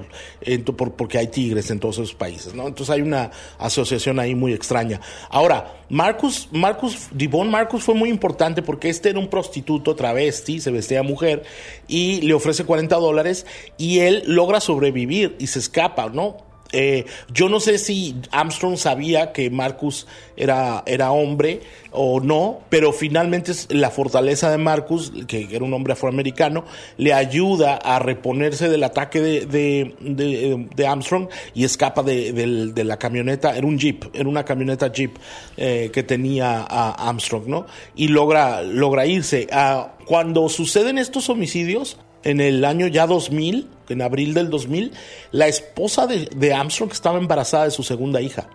porque 0.96 1.18
hay 1.18 1.26
tigres 1.26 1.70
en 1.70 1.80
todos 1.80 1.96
esos 1.96 2.14
países, 2.14 2.54
¿no? 2.54 2.68
Entonces 2.68 2.94
hay 2.94 3.00
una 3.00 3.30
asociación 3.58 4.20
ahí 4.20 4.34
muy 4.34 4.52
extraña. 4.52 5.00
Ahora, 5.30 5.74
Marcus, 5.88 6.48
Marcus, 6.52 7.08
Divon 7.12 7.50
Marcus 7.50 7.82
fue 7.82 7.94
muy 7.94 8.10
importante 8.10 8.62
porque 8.62 8.88
este 8.88 9.10
era 9.10 9.18
un 9.18 9.28
prostituto 9.28 9.96
travesti, 9.96 10.60
se 10.60 10.70
vestía 10.70 11.02
mujer 11.02 11.44
y 11.88 12.20
le 12.20 12.34
ofrece 12.34 12.64
40 12.64 12.94
dólares 12.96 13.46
y 13.78 14.00
él 14.00 14.22
logra 14.26 14.60
sobrevivir 14.60 15.34
y 15.38 15.46
se 15.46 15.60
escapa, 15.60 16.08
¿no? 16.10 16.45
Eh, 16.72 17.06
yo 17.32 17.48
no 17.48 17.60
sé 17.60 17.78
si 17.78 18.16
Armstrong 18.30 18.76
sabía 18.76 19.32
que 19.32 19.50
Marcus 19.50 20.06
era, 20.36 20.82
era 20.86 21.12
hombre 21.12 21.60
o 21.92 22.20
no, 22.20 22.60
pero 22.68 22.92
finalmente 22.92 23.52
la 23.70 23.90
fortaleza 23.90 24.50
de 24.50 24.58
Marcus, 24.58 25.12
que 25.26 25.48
era 25.50 25.64
un 25.64 25.72
hombre 25.72 25.94
afroamericano, 25.94 26.64
le 26.98 27.14
ayuda 27.14 27.76
a 27.76 27.98
reponerse 27.98 28.68
del 28.68 28.84
ataque 28.84 29.20
de, 29.20 30.86
Armstrong 30.86 31.28
y 31.54 31.64
escapa 31.64 32.02
de, 32.02 32.72
la 32.84 32.98
camioneta, 32.98 33.56
era 33.56 33.66
un 33.66 33.78
jeep, 33.78 34.04
era 34.14 34.28
una 34.28 34.44
camioneta 34.44 34.92
jeep 34.92 35.16
eh, 35.56 35.90
que 35.92 36.02
tenía 36.02 36.66
a 36.68 37.08
Armstrong, 37.08 37.46
¿no? 37.46 37.66
Y 37.94 38.08
logra, 38.08 38.62
logra 38.62 39.06
irse. 39.06 39.46
Ah, 39.50 39.94
cuando 40.04 40.48
suceden 40.48 40.98
estos 40.98 41.28
homicidios, 41.30 41.96
en 42.26 42.40
el 42.40 42.64
año 42.64 42.88
ya 42.88 43.06
2000, 43.06 43.68
en 43.88 44.02
abril 44.02 44.34
del 44.34 44.50
2000, 44.50 44.92
la 45.30 45.46
esposa 45.46 46.08
de, 46.08 46.52
Armstrong 46.52 46.90
estaba 46.90 47.18
embarazada 47.18 47.66
de 47.66 47.70
su 47.70 47.84
segunda 47.84 48.20
hija. 48.20 48.48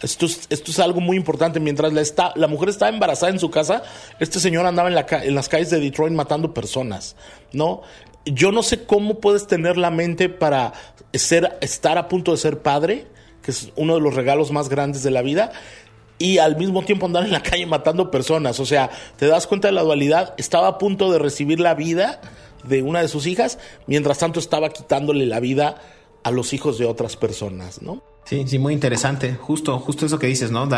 Esto 0.00 0.26
es, 0.26 0.46
esto 0.48 0.70
es 0.70 0.78
algo 0.78 1.00
muy 1.00 1.16
importante. 1.16 1.58
Mientras 1.58 1.92
la, 1.92 2.00
está, 2.00 2.32
la 2.36 2.46
mujer 2.46 2.68
estaba 2.68 2.88
embarazada 2.88 3.32
en 3.32 3.40
su 3.40 3.50
casa, 3.50 3.82
este 4.20 4.38
señor 4.38 4.64
andaba 4.64 4.88
en, 4.88 4.94
la, 4.94 5.06
en 5.10 5.34
las 5.34 5.48
calles 5.48 5.70
de 5.70 5.80
Detroit 5.80 6.14
matando 6.14 6.54
personas, 6.54 7.16
¿no? 7.52 7.82
Yo 8.24 8.52
no 8.52 8.62
sé 8.62 8.84
cómo 8.84 9.18
puedes 9.18 9.48
tener 9.48 9.76
la 9.76 9.90
mente 9.90 10.28
para 10.28 10.72
ser, 11.12 11.58
estar 11.60 11.98
a 11.98 12.06
punto 12.06 12.30
de 12.30 12.36
ser 12.36 12.62
padre, 12.62 13.08
que 13.42 13.50
es 13.50 13.72
uno 13.74 13.96
de 13.96 14.00
los 14.00 14.14
regalos 14.14 14.52
más 14.52 14.68
grandes 14.68 15.02
de 15.02 15.10
la 15.10 15.22
vida, 15.22 15.50
y 16.20 16.36
al 16.36 16.56
mismo 16.56 16.82
tiempo 16.82 17.06
andar 17.06 17.24
en 17.24 17.32
la 17.32 17.42
calle 17.42 17.66
matando 17.66 18.10
personas. 18.10 18.60
O 18.60 18.66
sea, 18.66 18.90
te 19.16 19.26
das 19.26 19.46
cuenta 19.46 19.68
de 19.68 19.72
la 19.72 19.82
dualidad. 19.82 20.34
Estaba 20.36 20.68
a 20.68 20.78
punto 20.78 21.10
de 21.10 21.18
recibir 21.18 21.58
la 21.58 21.74
vida 21.74 22.20
de 22.62 22.82
una 22.82 23.00
de 23.00 23.08
sus 23.08 23.26
hijas, 23.26 23.58
mientras 23.86 24.18
tanto 24.18 24.38
estaba 24.38 24.68
quitándole 24.68 25.24
la 25.24 25.40
vida 25.40 25.80
a 26.22 26.30
los 26.30 26.52
hijos 26.52 26.78
de 26.78 26.84
otras 26.84 27.16
personas, 27.16 27.80
¿no? 27.80 28.02
Sí, 28.30 28.44
sí, 28.46 28.60
muy 28.60 28.74
interesante. 28.74 29.34
Justo, 29.34 29.80
justo 29.80 30.06
eso 30.06 30.20
que 30.20 30.28
dices, 30.28 30.52
¿no? 30.52 30.68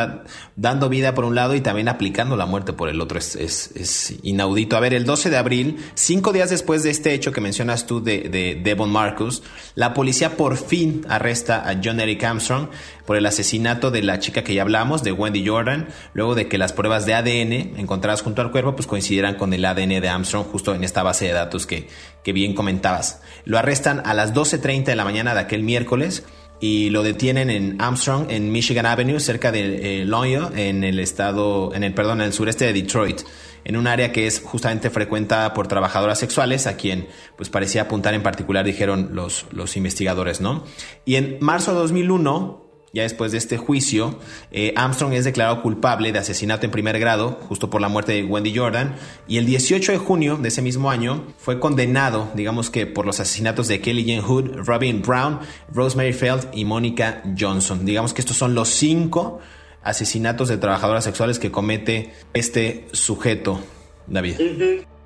dando 0.56 0.88
vida 0.88 1.14
por 1.14 1.26
un 1.26 1.34
lado 1.34 1.54
y 1.54 1.60
también 1.60 1.86
aplicando 1.86 2.34
la 2.34 2.46
muerte 2.46 2.72
por 2.72 2.88
el 2.88 2.98
otro 2.98 3.18
es, 3.18 3.36
es, 3.36 4.14
inaudito. 4.22 4.74
A 4.74 4.80
ver, 4.80 4.94
el 4.94 5.04
12 5.04 5.28
de 5.28 5.36
abril, 5.36 5.76
cinco 5.92 6.32
días 6.32 6.48
después 6.48 6.82
de 6.82 6.88
este 6.88 7.12
hecho 7.12 7.30
que 7.30 7.42
mencionas 7.42 7.84
tú 7.84 8.02
de, 8.02 8.30
de 8.30 8.54
Devon 8.54 8.90
Marcus, 8.90 9.42
la 9.74 9.92
policía 9.92 10.38
por 10.38 10.56
fin 10.56 11.04
arresta 11.10 11.68
a 11.68 11.78
John 11.84 12.00
Eric 12.00 12.24
Armstrong 12.24 12.68
por 13.04 13.18
el 13.18 13.26
asesinato 13.26 13.90
de 13.90 14.00
la 14.00 14.18
chica 14.18 14.42
que 14.44 14.54
ya 14.54 14.62
hablamos, 14.62 15.02
de 15.02 15.12
Wendy 15.12 15.46
Jordan, 15.46 15.88
luego 16.14 16.34
de 16.34 16.48
que 16.48 16.56
las 16.56 16.72
pruebas 16.72 17.04
de 17.04 17.12
ADN 17.12 17.78
encontradas 17.78 18.22
junto 18.22 18.40
al 18.40 18.50
cuerpo 18.50 18.74
pues 18.76 18.86
coincidieran 18.86 19.34
con 19.34 19.52
el 19.52 19.66
ADN 19.66 20.00
de 20.00 20.08
Armstrong 20.08 20.46
justo 20.46 20.74
en 20.74 20.84
esta 20.84 21.02
base 21.02 21.26
de 21.26 21.32
datos 21.32 21.66
que, 21.66 21.86
que 22.24 22.32
bien 22.32 22.54
comentabas. 22.54 23.20
Lo 23.44 23.58
arrestan 23.58 24.00
a 24.06 24.14
las 24.14 24.32
12.30 24.32 24.84
de 24.84 24.96
la 24.96 25.04
mañana 25.04 25.34
de 25.34 25.40
aquel 25.40 25.62
miércoles 25.62 26.24
y 26.62 26.90
lo 26.90 27.02
detienen 27.02 27.50
en 27.50 27.82
Armstrong, 27.82 28.26
en 28.30 28.52
Michigan 28.52 28.86
Avenue, 28.86 29.18
cerca 29.18 29.50
de 29.50 30.00
eh, 30.00 30.06
en 30.54 30.84
el 30.84 31.00
estado, 31.00 31.74
en 31.74 31.82
el 31.82 31.92
perdón, 31.92 32.20
en 32.20 32.28
el 32.28 32.32
sureste 32.32 32.64
de 32.66 32.72
Detroit, 32.72 33.22
en 33.64 33.76
un 33.76 33.88
área 33.88 34.12
que 34.12 34.28
es 34.28 34.40
justamente 34.40 34.88
frecuentada 34.88 35.54
por 35.54 35.66
trabajadoras 35.66 36.20
sexuales, 36.20 36.68
a 36.68 36.76
quien 36.76 37.08
pues 37.36 37.48
parecía 37.48 37.82
apuntar 37.82 38.14
en 38.14 38.22
particular, 38.22 38.64
dijeron 38.64 39.10
los, 39.12 39.46
los 39.50 39.76
investigadores, 39.76 40.40
¿no? 40.40 40.62
Y 41.04 41.16
en 41.16 41.38
marzo 41.40 41.72
de 41.72 41.80
2001, 41.80 42.61
ya 42.92 43.02
después 43.02 43.32
de 43.32 43.38
este 43.38 43.56
juicio, 43.56 44.18
eh, 44.50 44.74
Armstrong 44.76 45.14
es 45.14 45.24
declarado 45.24 45.62
culpable 45.62 46.12
de 46.12 46.18
asesinato 46.18 46.66
en 46.66 46.72
primer 46.72 46.98
grado, 46.98 47.38
justo 47.48 47.70
por 47.70 47.80
la 47.80 47.88
muerte 47.88 48.12
de 48.12 48.24
Wendy 48.24 48.54
Jordan, 48.54 48.94
y 49.26 49.38
el 49.38 49.46
18 49.46 49.92
de 49.92 49.98
junio 49.98 50.36
de 50.36 50.48
ese 50.48 50.62
mismo 50.62 50.90
año 50.90 51.24
fue 51.38 51.58
condenado, 51.58 52.30
digamos 52.34 52.70
que 52.70 52.86
por 52.86 53.06
los 53.06 53.18
asesinatos 53.20 53.68
de 53.68 53.80
Kelly 53.80 54.04
Jane 54.04 54.20
Hood, 54.20 54.66
Robin 54.66 55.02
Brown, 55.02 55.40
Rosemary 55.72 56.12
Feld 56.12 56.48
y 56.52 56.64
Monica 56.64 57.22
Johnson. 57.38 57.84
Digamos 57.84 58.12
que 58.12 58.20
estos 58.20 58.36
son 58.36 58.54
los 58.54 58.68
cinco 58.68 59.40
asesinatos 59.82 60.48
de 60.48 60.58
trabajadoras 60.58 61.04
sexuales 61.04 61.38
que 61.38 61.50
comete 61.50 62.12
este 62.34 62.86
sujeto, 62.92 63.60
David. 64.06 64.36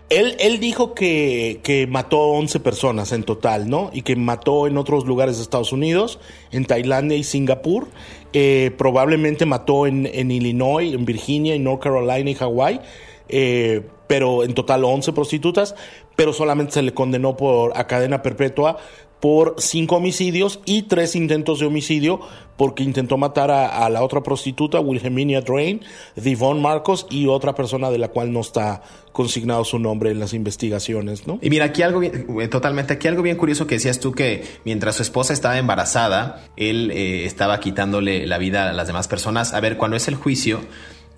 Él, 0.08 0.36
él 0.38 0.60
dijo 0.60 0.94
que, 0.94 1.60
que, 1.64 1.88
mató 1.88 2.20
11 2.20 2.60
personas 2.60 3.10
en 3.12 3.24
total, 3.24 3.68
¿no? 3.68 3.90
Y 3.92 4.02
que 4.02 4.14
mató 4.14 4.68
en 4.68 4.78
otros 4.78 5.04
lugares 5.04 5.36
de 5.36 5.42
Estados 5.42 5.72
Unidos, 5.72 6.20
en 6.52 6.64
Tailandia 6.64 7.16
y 7.16 7.24
Singapur. 7.24 7.88
Eh, 8.32 8.70
probablemente 8.78 9.46
mató 9.46 9.86
en, 9.86 10.06
en, 10.06 10.30
Illinois, 10.30 10.92
en 10.94 11.04
Virginia, 11.04 11.54
en 11.54 11.64
North 11.64 11.82
Carolina 11.82 12.30
y 12.30 12.34
Hawái. 12.34 12.80
Eh, 13.28 13.82
pero 14.06 14.44
en 14.44 14.54
total 14.54 14.84
11 14.84 15.12
prostitutas, 15.12 15.74
pero 16.14 16.32
solamente 16.32 16.72
se 16.72 16.82
le 16.82 16.94
condenó 16.94 17.36
por 17.36 17.76
a 17.76 17.86
cadena 17.86 18.22
perpetua 18.22 18.78
por 19.26 19.56
cinco 19.58 19.96
homicidios 19.96 20.60
y 20.66 20.82
tres 20.82 21.16
intentos 21.16 21.58
de 21.58 21.66
homicidio 21.66 22.20
porque 22.56 22.84
intentó 22.84 23.18
matar 23.18 23.50
a, 23.50 23.90
la 23.90 24.04
otra 24.04 24.22
prostituta, 24.22 24.78
Wilhelmina 24.78 25.40
Drain, 25.40 25.80
Devon 26.14 26.62
Marcos 26.62 27.08
y 27.10 27.26
otra 27.26 27.52
persona 27.52 27.90
de 27.90 27.98
la 27.98 28.06
cual 28.06 28.32
no 28.32 28.38
está 28.38 28.82
consignado 29.10 29.64
su 29.64 29.80
nombre 29.80 30.12
en 30.12 30.20
las 30.20 30.32
investigaciones, 30.32 31.26
¿no? 31.26 31.40
Y 31.42 31.50
mira, 31.50 31.64
aquí 31.64 31.82
algo 31.82 31.98
bien, 31.98 32.28
eh, 32.40 32.46
totalmente, 32.46 32.92
aquí 32.92 33.08
algo 33.08 33.22
bien 33.22 33.36
curioso 33.36 33.66
que 33.66 33.74
decías 33.74 33.98
tú 33.98 34.12
que 34.12 34.44
mientras 34.64 34.94
su 34.94 35.02
esposa 35.02 35.32
estaba 35.32 35.58
embarazada, 35.58 36.44
él 36.56 36.92
eh, 36.92 37.24
estaba 37.24 37.58
quitándole 37.58 38.28
la 38.28 38.38
vida 38.38 38.70
a 38.70 38.72
las 38.74 38.86
demás 38.86 39.08
personas. 39.08 39.54
A 39.54 39.58
ver, 39.58 39.76
cuando 39.76 39.96
es 39.96 40.06
el 40.06 40.14
juicio, 40.14 40.60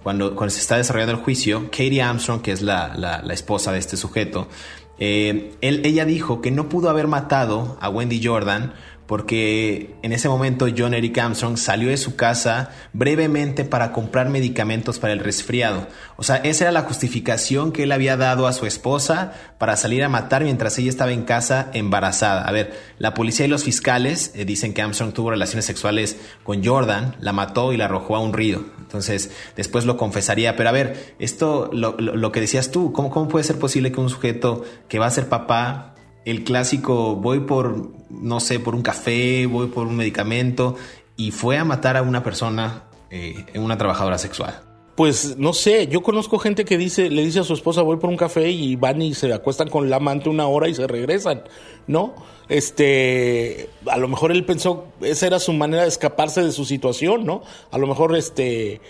cuando, 0.02 0.34
cuando 0.34 0.54
se 0.54 0.60
está 0.62 0.78
desarrollando 0.78 1.12
el 1.12 1.20
juicio, 1.20 1.64
Katie 1.64 2.00
Armstrong, 2.00 2.40
que 2.40 2.52
es 2.52 2.62
la, 2.62 2.94
la, 2.96 3.20
la 3.20 3.34
esposa 3.34 3.70
de 3.70 3.78
este 3.80 3.98
sujeto, 3.98 4.48
eh, 4.98 5.54
él, 5.60 5.82
ella 5.84 6.04
dijo 6.04 6.40
que 6.40 6.50
no 6.50 6.68
pudo 6.68 6.90
haber 6.90 7.06
matado 7.06 7.76
a 7.80 7.88
Wendy 7.88 8.20
Jordan 8.22 8.72
porque 9.08 9.96
en 10.02 10.12
ese 10.12 10.28
momento 10.28 10.66
John 10.76 10.92
Eric 10.92 11.16
Armstrong 11.16 11.56
salió 11.56 11.88
de 11.88 11.96
su 11.96 12.14
casa 12.14 12.72
brevemente 12.92 13.64
para 13.64 13.90
comprar 13.90 14.28
medicamentos 14.28 14.98
para 14.98 15.14
el 15.14 15.20
resfriado. 15.20 15.88
O 16.16 16.22
sea, 16.22 16.36
esa 16.36 16.64
era 16.64 16.72
la 16.72 16.82
justificación 16.82 17.72
que 17.72 17.84
él 17.84 17.92
había 17.92 18.18
dado 18.18 18.46
a 18.46 18.52
su 18.52 18.66
esposa 18.66 19.32
para 19.56 19.76
salir 19.76 20.04
a 20.04 20.10
matar 20.10 20.44
mientras 20.44 20.78
ella 20.78 20.90
estaba 20.90 21.12
en 21.12 21.22
casa 21.22 21.70
embarazada. 21.72 22.46
A 22.46 22.52
ver, 22.52 22.78
la 22.98 23.14
policía 23.14 23.46
y 23.46 23.48
los 23.48 23.64
fiscales 23.64 24.30
eh, 24.34 24.44
dicen 24.44 24.74
que 24.74 24.82
Armstrong 24.82 25.14
tuvo 25.14 25.30
relaciones 25.30 25.64
sexuales 25.64 26.18
con 26.44 26.62
Jordan, 26.62 27.16
la 27.18 27.32
mató 27.32 27.72
y 27.72 27.78
la 27.78 27.86
arrojó 27.86 28.14
a 28.14 28.20
un 28.20 28.34
río. 28.34 28.66
Entonces, 28.78 29.30
después 29.56 29.86
lo 29.86 29.96
confesaría. 29.96 30.54
Pero 30.54 30.68
a 30.68 30.72
ver, 30.72 31.14
esto, 31.18 31.70
lo, 31.72 31.96
lo, 31.98 32.30
que 32.30 32.42
decías 32.42 32.70
tú, 32.70 32.92
¿cómo, 32.92 33.08
¿cómo 33.08 33.26
puede 33.28 33.44
ser 33.44 33.58
posible 33.58 33.90
que 33.90 34.00
un 34.00 34.10
sujeto 34.10 34.66
que 34.86 34.98
va 34.98 35.06
a 35.06 35.10
ser 35.10 35.30
papá 35.30 35.94
el 36.30 36.44
clásico 36.44 37.16
voy 37.16 37.40
por, 37.40 37.90
no 38.10 38.40
sé, 38.40 38.60
por 38.60 38.74
un 38.74 38.82
café, 38.82 39.46
voy 39.46 39.68
por 39.68 39.86
un 39.86 39.96
medicamento 39.96 40.76
y 41.16 41.30
fue 41.30 41.56
a 41.56 41.64
matar 41.64 41.96
a 41.96 42.02
una 42.02 42.22
persona, 42.22 42.84
eh, 43.10 43.46
una 43.54 43.78
trabajadora 43.78 44.18
sexual. 44.18 44.60
Pues 44.94 45.38
no 45.38 45.52
sé, 45.52 45.86
yo 45.86 46.02
conozco 46.02 46.38
gente 46.38 46.64
que 46.64 46.76
dice, 46.76 47.08
le 47.08 47.24
dice 47.24 47.40
a 47.40 47.44
su 47.44 47.54
esposa 47.54 47.82
voy 47.82 47.96
por 47.96 48.10
un 48.10 48.16
café 48.16 48.50
y 48.50 48.76
van 48.76 49.00
y 49.00 49.14
se 49.14 49.32
acuestan 49.32 49.68
con 49.70 49.88
la 49.88 49.96
amante 49.96 50.28
una 50.28 50.48
hora 50.48 50.68
y 50.68 50.74
se 50.74 50.86
regresan, 50.86 51.44
¿no? 51.86 52.14
Este, 52.48 53.70
a 53.86 53.96
lo 53.96 54.08
mejor 54.08 54.32
él 54.32 54.44
pensó, 54.44 54.86
esa 55.00 55.28
era 55.28 55.38
su 55.38 55.52
manera 55.52 55.84
de 55.84 55.88
escaparse 55.88 56.42
de 56.42 56.52
su 56.52 56.64
situación, 56.64 57.24
¿no? 57.24 57.42
A 57.70 57.78
lo 57.78 57.86
mejor 57.86 58.16
este 58.16 58.80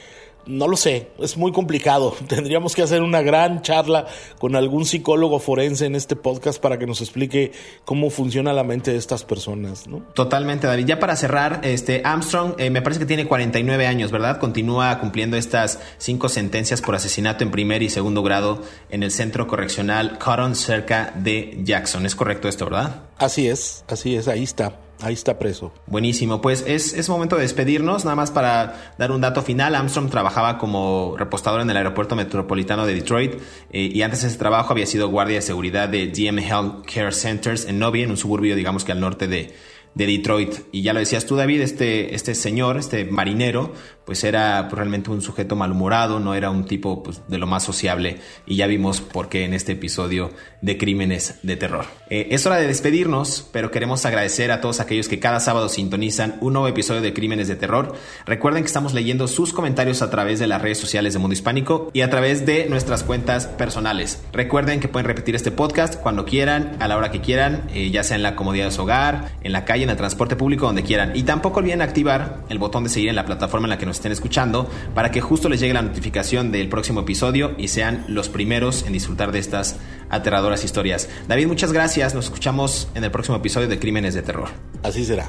no 0.48 0.66
lo 0.66 0.76
sé, 0.76 1.10
es 1.18 1.36
muy 1.36 1.52
complicado. 1.52 2.16
Tendríamos 2.28 2.74
que 2.74 2.82
hacer 2.82 3.02
una 3.02 3.22
gran 3.22 3.62
charla 3.62 4.06
con 4.38 4.56
algún 4.56 4.84
psicólogo 4.86 5.38
forense 5.38 5.86
en 5.86 5.94
este 5.94 6.16
podcast 6.16 6.60
para 6.60 6.78
que 6.78 6.86
nos 6.86 7.00
explique 7.00 7.52
cómo 7.84 8.10
funciona 8.10 8.52
la 8.52 8.64
mente 8.64 8.90
de 8.90 8.96
estas 8.96 9.24
personas, 9.24 9.86
¿no? 9.86 9.98
Totalmente, 10.14 10.66
David. 10.66 10.86
Ya 10.86 10.98
para 10.98 11.14
cerrar, 11.16 11.60
este 11.62 12.02
Armstrong 12.04 12.54
eh, 12.58 12.70
me 12.70 12.82
parece 12.82 13.00
que 13.00 13.06
tiene 13.06 13.26
49 13.26 13.86
años, 13.86 14.10
¿verdad? 14.10 14.40
Continúa 14.40 14.98
cumpliendo 14.98 15.36
estas 15.36 15.78
cinco 15.98 16.28
sentencias 16.28 16.80
por 16.80 16.94
asesinato 16.94 17.44
en 17.44 17.50
primer 17.50 17.82
y 17.82 17.90
segundo 17.90 18.22
grado 18.22 18.62
en 18.90 19.02
el 19.02 19.10
centro 19.10 19.46
correccional 19.46 20.18
Cotton 20.18 20.56
cerca 20.56 21.12
de 21.14 21.60
Jackson. 21.62 22.06
¿Es 22.06 22.14
correcto 22.14 22.48
esto, 22.48 22.64
verdad? 22.64 23.02
Así 23.18 23.48
es, 23.48 23.84
así 23.88 24.16
es, 24.16 24.28
ahí 24.28 24.44
está. 24.44 24.87
Ahí 25.00 25.14
está 25.14 25.38
preso. 25.38 25.72
Buenísimo, 25.86 26.40
pues 26.40 26.64
es, 26.66 26.92
es, 26.92 27.08
momento 27.08 27.36
de 27.36 27.42
despedirnos. 27.42 28.04
Nada 28.04 28.16
más 28.16 28.32
para 28.32 28.94
dar 28.98 29.12
un 29.12 29.20
dato 29.20 29.42
final. 29.42 29.76
Armstrong 29.76 30.10
trabajaba 30.10 30.58
como 30.58 31.14
repostador 31.16 31.60
en 31.60 31.70
el 31.70 31.76
aeropuerto 31.76 32.16
metropolitano 32.16 32.84
de 32.84 32.94
Detroit 32.94 33.34
eh, 33.70 33.90
y 33.92 34.02
antes 34.02 34.22
de 34.22 34.28
ese 34.28 34.38
trabajo 34.38 34.72
había 34.72 34.86
sido 34.86 35.08
guardia 35.08 35.36
de 35.36 35.42
seguridad 35.42 35.88
de 35.88 36.08
DM 36.08 36.38
Health 36.38 36.86
Care 36.92 37.12
Centers 37.12 37.66
en 37.66 37.78
Novi, 37.78 38.02
en 38.02 38.10
un 38.10 38.16
suburbio, 38.16 38.56
digamos 38.56 38.84
que 38.84 38.90
al 38.90 38.98
norte 39.00 39.28
de, 39.28 39.54
de 39.94 40.06
Detroit. 40.06 40.54
Y 40.72 40.82
ya 40.82 40.92
lo 40.92 41.00
decías 41.00 41.26
tú, 41.26 41.36
David, 41.36 41.60
este, 41.60 42.14
este 42.14 42.34
señor, 42.34 42.76
este 42.76 43.04
marinero, 43.04 43.72
pues 44.08 44.24
era 44.24 44.70
realmente 44.70 45.10
un 45.10 45.20
sujeto 45.20 45.54
malhumorado, 45.54 46.18
no 46.18 46.34
era 46.34 46.48
un 46.48 46.64
tipo 46.64 47.02
pues, 47.02 47.20
de 47.28 47.36
lo 47.36 47.46
más 47.46 47.62
sociable 47.62 48.22
y 48.46 48.56
ya 48.56 48.66
vimos 48.66 49.02
por 49.02 49.28
qué 49.28 49.44
en 49.44 49.52
este 49.52 49.72
episodio 49.72 50.30
de 50.62 50.78
Crímenes 50.78 51.40
de 51.42 51.58
Terror. 51.58 51.84
Eh, 52.08 52.28
es 52.30 52.46
hora 52.46 52.56
de 52.56 52.66
despedirnos, 52.66 53.46
pero 53.52 53.70
queremos 53.70 54.06
agradecer 54.06 54.50
a 54.50 54.62
todos 54.62 54.80
aquellos 54.80 55.08
que 55.08 55.20
cada 55.20 55.40
sábado 55.40 55.68
sintonizan 55.68 56.38
un 56.40 56.54
nuevo 56.54 56.68
episodio 56.68 57.02
de 57.02 57.12
Crímenes 57.12 57.48
de 57.48 57.56
Terror. 57.56 57.96
Recuerden 58.24 58.62
que 58.62 58.68
estamos 58.68 58.94
leyendo 58.94 59.28
sus 59.28 59.52
comentarios 59.52 60.00
a 60.00 60.08
través 60.08 60.38
de 60.38 60.46
las 60.46 60.62
redes 60.62 60.78
sociales 60.78 61.12
de 61.12 61.18
Mundo 61.18 61.34
Hispánico 61.34 61.90
y 61.92 62.00
a 62.00 62.08
través 62.08 62.46
de 62.46 62.66
nuestras 62.70 63.04
cuentas 63.04 63.46
personales. 63.46 64.22
Recuerden 64.32 64.80
que 64.80 64.88
pueden 64.88 65.06
repetir 65.06 65.36
este 65.36 65.50
podcast 65.50 66.00
cuando 66.00 66.24
quieran, 66.24 66.78
a 66.80 66.88
la 66.88 66.96
hora 66.96 67.10
que 67.10 67.20
quieran, 67.20 67.68
eh, 67.74 67.90
ya 67.90 68.02
sea 68.04 68.16
en 68.16 68.22
la 68.22 68.36
comodidad 68.36 68.64
de 68.64 68.72
su 68.72 68.80
hogar, 68.80 69.32
en 69.42 69.52
la 69.52 69.66
calle, 69.66 69.84
en 69.84 69.90
el 69.90 69.98
transporte 69.98 70.34
público, 70.34 70.64
donde 70.64 70.82
quieran. 70.82 71.14
Y 71.14 71.24
tampoco 71.24 71.60
olviden 71.60 71.82
activar 71.82 72.44
el 72.48 72.58
botón 72.58 72.84
de 72.84 72.88
seguir 72.88 73.10
en 73.10 73.16
la 73.16 73.26
plataforma 73.26 73.66
en 73.66 73.70
la 73.70 73.76
que 73.76 73.84
nos 73.84 73.97
estén 73.98 74.12
escuchando 74.12 74.70
para 74.94 75.10
que 75.10 75.20
justo 75.20 75.48
les 75.48 75.60
llegue 75.60 75.74
la 75.74 75.82
notificación 75.82 76.50
del 76.52 76.68
próximo 76.68 77.00
episodio 77.00 77.54
y 77.58 77.68
sean 77.68 78.04
los 78.08 78.28
primeros 78.28 78.84
en 78.86 78.92
disfrutar 78.92 79.32
de 79.32 79.38
estas 79.38 79.76
aterradoras 80.10 80.64
historias. 80.64 81.08
David, 81.28 81.46
muchas 81.46 81.72
gracias. 81.72 82.14
Nos 82.14 82.26
escuchamos 82.26 82.88
en 82.94 83.04
el 83.04 83.10
próximo 83.10 83.36
episodio 83.36 83.68
de 83.68 83.78
Crímenes 83.78 84.14
de 84.14 84.22
Terror. 84.22 84.48
Así 84.82 85.04
será. 85.04 85.28